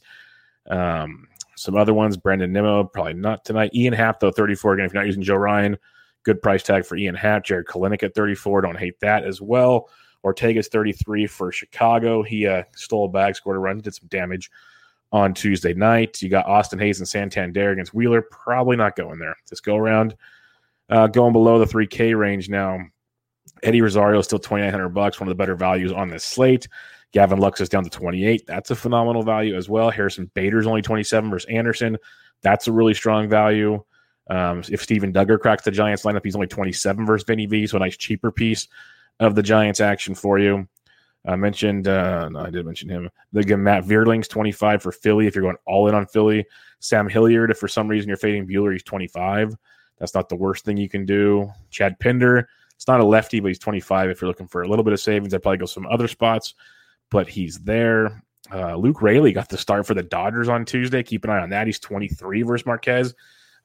Um, 0.68 1.28
some 1.61 1.76
other 1.76 1.93
ones, 1.93 2.17
Brandon 2.17 2.50
Nimmo, 2.50 2.85
probably 2.85 3.12
not 3.12 3.45
tonight. 3.45 3.75
Ian 3.75 3.93
Happ, 3.93 4.19
though, 4.19 4.31
34. 4.31 4.75
Again, 4.75 4.87
if 4.87 4.95
you're 4.95 5.02
not 5.02 5.07
using 5.07 5.23
Joe 5.23 5.37
Ryan, 5.37 5.76
good 6.23 6.40
price 6.40 6.62
tag 6.62 6.87
for 6.87 6.97
Ian 6.97 7.14
Happ. 7.14 7.45
Jarred 7.45 7.67
Kelenic 7.67 8.02
at 8.02 8.14
34. 8.14 8.62
Don't 8.62 8.79
hate 8.79 8.99
that 9.00 9.25
as 9.25 9.43
well. 9.43 9.90
Ortega's 10.23 10.69
33 10.69 11.26
for 11.26 11.52
Chicago. 11.52 12.23
He 12.23 12.47
uh, 12.47 12.62
stole 12.75 13.05
a 13.05 13.09
bag, 13.09 13.37
scored 13.37 13.57
a 13.57 13.59
run, 13.59 13.79
did 13.79 13.95
some 13.95 14.09
damage 14.09 14.50
on 15.12 15.35
Tuesday 15.35 15.75
night. 15.75 16.23
You 16.23 16.31
got 16.31 16.47
Austin 16.47 16.79
Hays 16.79 17.00
and 17.00 17.09
Santander 17.09 17.73
against 17.73 17.93
Wheeler. 17.93 18.23
Probably 18.23 18.79
not 18.79 18.97
going 18.97 19.19
there 19.19 19.37
this 19.50 19.61
go 19.61 19.76
around. 19.76 20.17
Uh, 20.88 21.09
going 21.09 21.35
below 21.35 21.59
the 21.59 21.67
3K 21.67 22.19
range 22.19 22.49
now. 22.49 22.79
Eddie 23.62 23.83
Rosario 23.83 24.19
is 24.19 24.25
still 24.25 24.38
2900 24.38 24.88
bucks, 24.88 25.21
one 25.21 25.29
of 25.29 25.31
the 25.31 25.40
better 25.40 25.55
values 25.55 25.93
on 25.93 26.09
this 26.09 26.25
slate. 26.25 26.69
Gavin 27.12 27.38
Lux 27.38 27.61
is 27.61 27.69
down 27.69 27.85
to 27.85 27.90
28. 27.90 28.47
That's 28.47 28.71
a 28.71 28.76
phenomenal 28.76 29.23
value 29.23 29.57
as 29.57 29.69
well. 29.69 29.90
Harrison 29.90 30.31
Bader's 30.35 30.67
only 30.67 30.83
27 30.83 31.31
versus 31.31 31.50
Anderson. 31.50 31.97
That's 32.43 32.69
a 32.69 32.73
really 32.73 32.95
strong 32.95 33.29
value. 33.29 33.83
Um, 34.29 34.62
if 34.71 34.83
Steven 34.83 35.12
Duggar 35.12 35.40
cracks 35.40 35.64
the 35.64 35.73
Giants 35.73 36.05
lineup, 36.05 36.25
he's 36.25 36.37
only 36.37 36.47
27 36.47 37.05
versus 37.05 37.26
Vinny 37.26 37.47
V, 37.47 37.67
so 37.67 37.76
a 37.76 37.81
nice 37.81 37.97
cheaper 37.97 38.31
piece 38.31 38.69
of 39.19 39.35
the 39.35 39.43
Giants 39.43 39.81
action 39.81 40.14
for 40.14 40.38
you. 40.38 40.69
I 41.26 41.37
mentioned, 41.37 41.87
uh, 41.87 42.29
no, 42.31 42.40
I 42.40 42.50
did 42.50 42.64
mention 42.64 42.88
him. 42.88 43.11
Again, 43.35 43.62
Matt 43.62 43.85
Vierling's 43.85 44.29
25 44.29 44.83
for 44.83 44.93
Philly. 44.93 45.26
If 45.26 45.35
you're 45.35 45.43
going 45.43 45.57
all 45.67 45.88
in 45.88 45.95
on 45.95 46.07
Philly, 46.07 46.47
Sam 46.79 47.09
Hilliard, 47.09 47.50
if 47.50 47.59
for 47.59 47.69
some 47.69 47.88
reason 47.88 48.09
you're 48.09 48.17
fading 48.17 48.47
Buehler, 48.47 48.73
he's 48.73 48.83
25. 48.85 49.55
That's 49.99 50.14
not 50.14 50.31
the 50.31 50.37
worst 50.37 50.64
thing 50.64 50.79
you 50.79 50.88
can 50.88 51.05
do. 51.05 51.50
Chad 51.71 51.99
Pinder, 52.00 52.49
it's 52.75 52.88
not 52.88 53.00
a 53.00 53.05
lefty, 53.05 53.40
but 53.40 53.49
he's 53.49 53.59
25. 53.59 54.09
If 54.09 54.23
you're 54.23 54.29
looking 54.29 54.49
for 54.49 54.62
a 54.62 54.69
little 54.69 54.85
bit 54.85 54.95
of 54.95 55.00
savings, 55.00 55.35
I'd 55.35 55.43
probably 55.43 55.59
go 55.59 55.67
some 55.67 55.87
other 55.87 56.09
spots, 56.09 56.55
but 57.11 57.29
he's 57.29 57.59
there. 57.59 58.23
Uh, 58.52 58.76
Luke 58.76 59.02
Raley 59.02 59.33
got 59.33 59.49
the 59.49 59.59
start 59.59 59.87
for 59.87 59.95
the 59.95 60.02
Dodgers 60.02 60.49
on 60.49 60.64
Tuesday. 60.64 61.02
Keep 61.02 61.25
an 61.25 61.31
eye 61.31 61.40
on 61.40 61.50
that. 61.50 61.67
He's 61.67 61.79
23 61.79 62.43
versus 62.43 62.67
Marquez. 62.67 63.14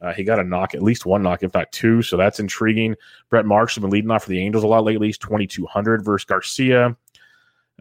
Uh, 0.01 0.13
he 0.13 0.23
got 0.23 0.39
a 0.39 0.43
knock, 0.43 0.75
at 0.75 0.83
least 0.83 1.05
one 1.05 1.23
knock, 1.23 1.41
if 1.41 1.53
not 1.53 1.71
two. 1.71 2.01
So 2.01 2.17
that's 2.17 2.39
intriguing. 2.39 2.95
Brett 3.29 3.45
Marks 3.45 3.75
has 3.75 3.81
been 3.81 3.89
leading 3.89 4.11
off 4.11 4.23
for 4.23 4.29
the 4.29 4.39
Angels 4.39 4.63
a 4.63 4.67
lot 4.67 4.83
lately. 4.83 5.07
He's 5.07 5.17
2,200 5.17 6.03
versus 6.03 6.25
Garcia. 6.25 6.95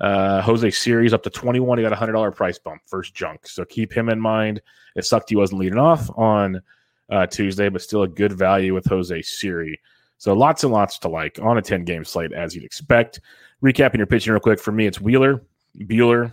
Uh, 0.01 0.43
Jose 0.43 0.71
Siri's 0.71 1.13
up 1.13 1.23
to 1.25 1.31
21. 1.31 1.79
He 1.79 1.85
got 1.85 1.93
a 1.93 1.97
$100 1.97 2.35
price 2.35 2.59
bump, 2.59 2.83
first 2.87 3.15
junk. 3.15 3.47
So 3.47 3.65
keep 3.65 3.93
him 3.93 4.09
in 4.09 4.21
mind. 4.21 4.63
It 4.97 5.05
sucked 5.05 5.31
he 5.31 5.37
wasn't 5.37 5.61
leading 5.61 5.79
off 5.79 6.09
on 6.17 6.63
uh, 7.11 7.27
Tuesday, 7.27 7.69
but 7.69 7.83
still 7.83 8.03
a 8.03 8.09
good 8.09 8.33
value 8.33 8.75
with 8.75 8.87
Jose 8.87 9.23
Siri. 9.23 9.81
So 10.19 10.33
lots 10.33 10.65
and 10.65 10.73
lots 10.73 10.99
to 11.01 11.09
like 11.09 11.39
on 11.43 11.59
a 11.59 11.63
10 11.63 11.85
game 11.85 12.05
slate, 12.05 12.33
as 12.33 12.55
you'd 12.55 12.65
expect. 12.65 13.21
Recapping 13.63 13.99
your 13.99 14.07
pitching 14.07 14.33
real 14.33 14.41
quick 14.41 14.61
for 14.61 14.73
me, 14.73 14.87
it's 14.87 15.01
Wheeler, 15.01 15.43
Buehler, 15.79 16.33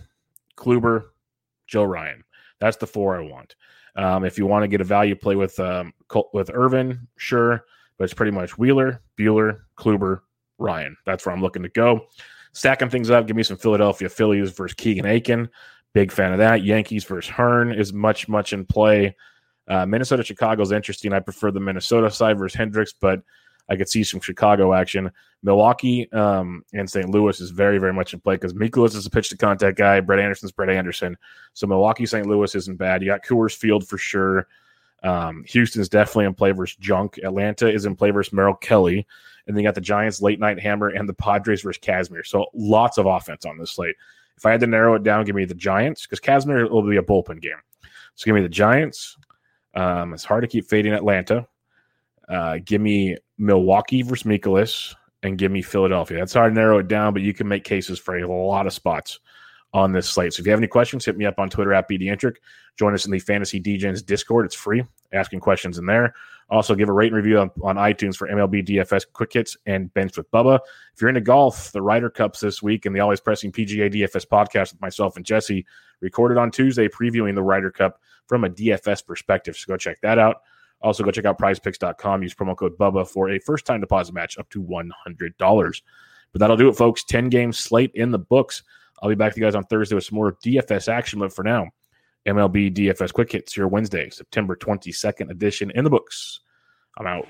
Kluber, 0.56 1.04
Joe 1.66 1.84
Ryan. 1.84 2.24
That's 2.60 2.76
the 2.76 2.86
four 2.86 3.16
I 3.16 3.22
want. 3.22 3.56
Um, 3.96 4.24
if 4.24 4.38
you 4.38 4.46
want 4.46 4.62
to 4.62 4.68
get 4.68 4.80
a 4.80 4.84
value 4.84 5.14
play 5.14 5.36
with 5.36 5.58
um, 5.60 5.92
with 6.32 6.50
Irvin, 6.52 7.06
sure, 7.16 7.64
but 7.98 8.04
it's 8.04 8.14
pretty 8.14 8.32
much 8.32 8.56
Wheeler, 8.56 9.02
Buehler, 9.18 9.60
Kluber, 9.76 10.20
Ryan. 10.58 10.96
That's 11.04 11.26
where 11.26 11.34
I'm 11.34 11.42
looking 11.42 11.62
to 11.62 11.68
go. 11.68 12.06
Stacking 12.52 12.90
things 12.90 13.10
up, 13.10 13.26
give 13.26 13.36
me 13.36 13.42
some 13.42 13.56
Philadelphia 13.56 14.08
Phillies 14.08 14.50
versus 14.50 14.74
Keegan 14.74 15.06
Akin. 15.06 15.48
Big 15.94 16.12
fan 16.12 16.32
of 16.32 16.38
that. 16.38 16.62
Yankees 16.62 17.04
versus 17.04 17.30
Hearn 17.30 17.72
is 17.72 17.92
much, 17.92 18.28
much 18.28 18.52
in 18.52 18.64
play. 18.64 19.14
Uh, 19.68 19.86
Minnesota 19.86 20.22
Chicago 20.22 20.62
is 20.62 20.72
interesting. 20.72 21.12
I 21.12 21.20
prefer 21.20 21.50
the 21.50 21.60
Minnesota 21.60 22.10
side 22.10 22.38
versus 22.38 22.56
Hendricks, 22.56 22.92
but 22.92 23.22
I 23.72 23.76
could 23.76 23.88
see 23.88 24.04
some 24.04 24.20
Chicago 24.20 24.74
action. 24.74 25.10
Milwaukee 25.42 26.10
um, 26.12 26.62
and 26.72 26.88
St. 26.88 27.08
Louis 27.08 27.40
is 27.40 27.50
very, 27.50 27.78
very 27.78 27.92
much 27.92 28.12
in 28.12 28.20
play 28.20 28.34
because 28.34 28.52
Mikolas 28.52 28.94
is 28.94 29.06
a 29.06 29.10
pitch 29.10 29.30
to 29.30 29.36
contact 29.36 29.78
guy. 29.78 30.00
Brett 30.00 30.20
Anderson's 30.20 30.52
Brett 30.52 30.70
Anderson. 30.70 31.16
So 31.54 31.66
Milwaukee, 31.66 32.06
St. 32.06 32.26
Louis 32.26 32.54
isn't 32.54 32.76
bad. 32.76 33.02
You 33.02 33.08
got 33.08 33.24
Coors 33.24 33.56
Field 33.56 33.88
for 33.88 33.98
sure. 33.98 34.46
Um, 35.02 35.44
Houston's 35.48 35.88
definitely 35.88 36.26
in 36.26 36.34
play 36.34 36.52
versus 36.52 36.76
Junk. 36.76 37.18
Atlanta 37.24 37.68
is 37.72 37.86
in 37.86 37.96
play 37.96 38.10
versus 38.10 38.32
Merrill 38.32 38.54
Kelly. 38.54 39.06
And 39.46 39.56
then 39.56 39.62
you 39.62 39.68
got 39.68 39.74
the 39.74 39.80
Giants 39.80 40.22
late 40.22 40.38
night 40.38 40.60
hammer 40.60 40.88
and 40.88 41.08
the 41.08 41.14
Padres 41.14 41.62
versus 41.62 41.82
Kazmir. 41.82 42.24
So 42.24 42.46
lots 42.54 42.98
of 42.98 43.06
offense 43.06 43.44
on 43.44 43.58
this 43.58 43.72
slate. 43.72 43.96
If 44.36 44.46
I 44.46 44.52
had 44.52 44.60
to 44.60 44.66
narrow 44.66 44.94
it 44.94 45.02
down, 45.02 45.24
give 45.24 45.34
me 45.34 45.44
the 45.44 45.54
Giants 45.54 46.06
because 46.06 46.20
Kazmir 46.20 46.70
will 46.70 46.88
be 46.88 46.98
a 46.98 47.02
bullpen 47.02 47.40
game. 47.40 47.60
So 48.14 48.26
give 48.26 48.34
me 48.34 48.42
the 48.42 48.48
Giants. 48.48 49.16
Um, 49.74 50.12
it's 50.12 50.24
hard 50.24 50.42
to 50.42 50.48
keep 50.48 50.68
fading 50.68 50.92
Atlanta. 50.92 51.46
Uh, 52.28 52.58
give 52.64 52.80
me 52.80 53.16
Milwaukee 53.38 54.02
versus 54.02 54.26
Mikolas 54.26 54.94
and 55.22 55.38
give 55.38 55.52
me 55.52 55.62
Philadelphia. 55.62 56.18
That's 56.18 56.34
hard 56.34 56.54
to 56.54 56.60
narrow 56.60 56.78
it 56.78 56.88
down, 56.88 57.12
but 57.12 57.22
you 57.22 57.34
can 57.34 57.48
make 57.48 57.64
cases 57.64 57.98
for 57.98 58.16
a 58.16 58.28
lot 58.28 58.66
of 58.66 58.72
spots 58.72 59.20
on 59.74 59.92
this 59.92 60.08
slate. 60.08 60.34
So 60.34 60.40
if 60.40 60.46
you 60.46 60.52
have 60.52 60.60
any 60.60 60.66
questions, 60.66 61.04
hit 61.04 61.16
me 61.16 61.24
up 61.24 61.38
on 61.38 61.48
Twitter 61.48 61.72
at 61.72 61.88
BDentric. 61.88 62.36
Join 62.76 62.94
us 62.94 63.06
in 63.06 63.12
the 63.12 63.18
Fantasy 63.18 63.60
Degens 63.60 64.04
Discord. 64.04 64.46
It's 64.46 64.54
free, 64.54 64.84
asking 65.12 65.40
questions 65.40 65.78
in 65.78 65.86
there. 65.86 66.14
Also, 66.50 66.74
give 66.74 66.90
a 66.90 66.92
rate 66.92 67.06
and 67.06 67.16
review 67.16 67.38
on, 67.38 67.50
on 67.62 67.76
iTunes 67.76 68.14
for 68.14 68.28
MLB 68.28 68.66
DFS 68.66 69.04
Quick 69.12 69.32
Hits 69.32 69.56
and 69.64 69.92
Bench 69.94 70.18
with 70.18 70.30
Bubba. 70.30 70.58
If 70.94 71.00
you're 71.00 71.08
into 71.08 71.22
golf, 71.22 71.72
the 71.72 71.80
Ryder 71.80 72.10
Cups 72.10 72.40
this 72.40 72.62
week 72.62 72.84
and 72.84 72.94
the 72.94 73.00
Always 73.00 73.20
Pressing 73.20 73.52
PGA 73.52 73.90
DFS 73.90 74.26
podcast 74.26 74.72
with 74.72 74.80
myself 74.82 75.16
and 75.16 75.24
Jesse 75.24 75.64
recorded 76.00 76.36
on 76.36 76.50
Tuesday, 76.50 76.88
previewing 76.88 77.34
the 77.34 77.42
Ryder 77.42 77.70
Cup 77.70 78.00
from 78.26 78.44
a 78.44 78.50
DFS 78.50 79.06
perspective. 79.06 79.56
So 79.56 79.72
go 79.72 79.78
check 79.78 80.00
that 80.02 80.18
out. 80.18 80.42
Also, 80.82 81.04
go 81.04 81.10
check 81.10 81.24
out 81.24 81.38
prizepicks.com. 81.38 82.22
Use 82.22 82.34
promo 82.34 82.56
code 82.56 82.76
BUBBA 82.78 83.08
for 83.08 83.30
a 83.30 83.38
first 83.38 83.66
time 83.66 83.80
deposit 83.80 84.12
match 84.14 84.38
up 84.38 84.48
to 84.50 84.62
$100. 84.62 85.82
But 86.32 86.38
that'll 86.38 86.56
do 86.56 86.68
it, 86.68 86.76
folks. 86.76 87.04
10 87.04 87.28
game 87.28 87.52
slate 87.52 87.92
in 87.94 88.10
the 88.10 88.18
books. 88.18 88.62
I'll 89.02 89.08
be 89.08 89.14
back 89.14 89.32
with 89.32 89.38
you 89.38 89.44
guys 89.44 89.54
on 89.54 89.64
Thursday 89.64 89.94
with 89.94 90.04
some 90.04 90.16
more 90.16 90.36
DFS 90.44 90.88
action. 90.88 91.18
But 91.18 91.32
for 91.32 91.42
now, 91.42 91.66
MLB 92.26 92.74
DFS 92.74 93.12
Quick 93.12 93.32
Hits, 93.32 93.54
here 93.54 93.66
Wednesday, 93.66 94.08
September 94.10 94.56
22nd 94.56 95.30
edition 95.30 95.70
in 95.74 95.84
the 95.84 95.90
books. 95.90 96.40
I'm 96.98 97.06
out. 97.06 97.26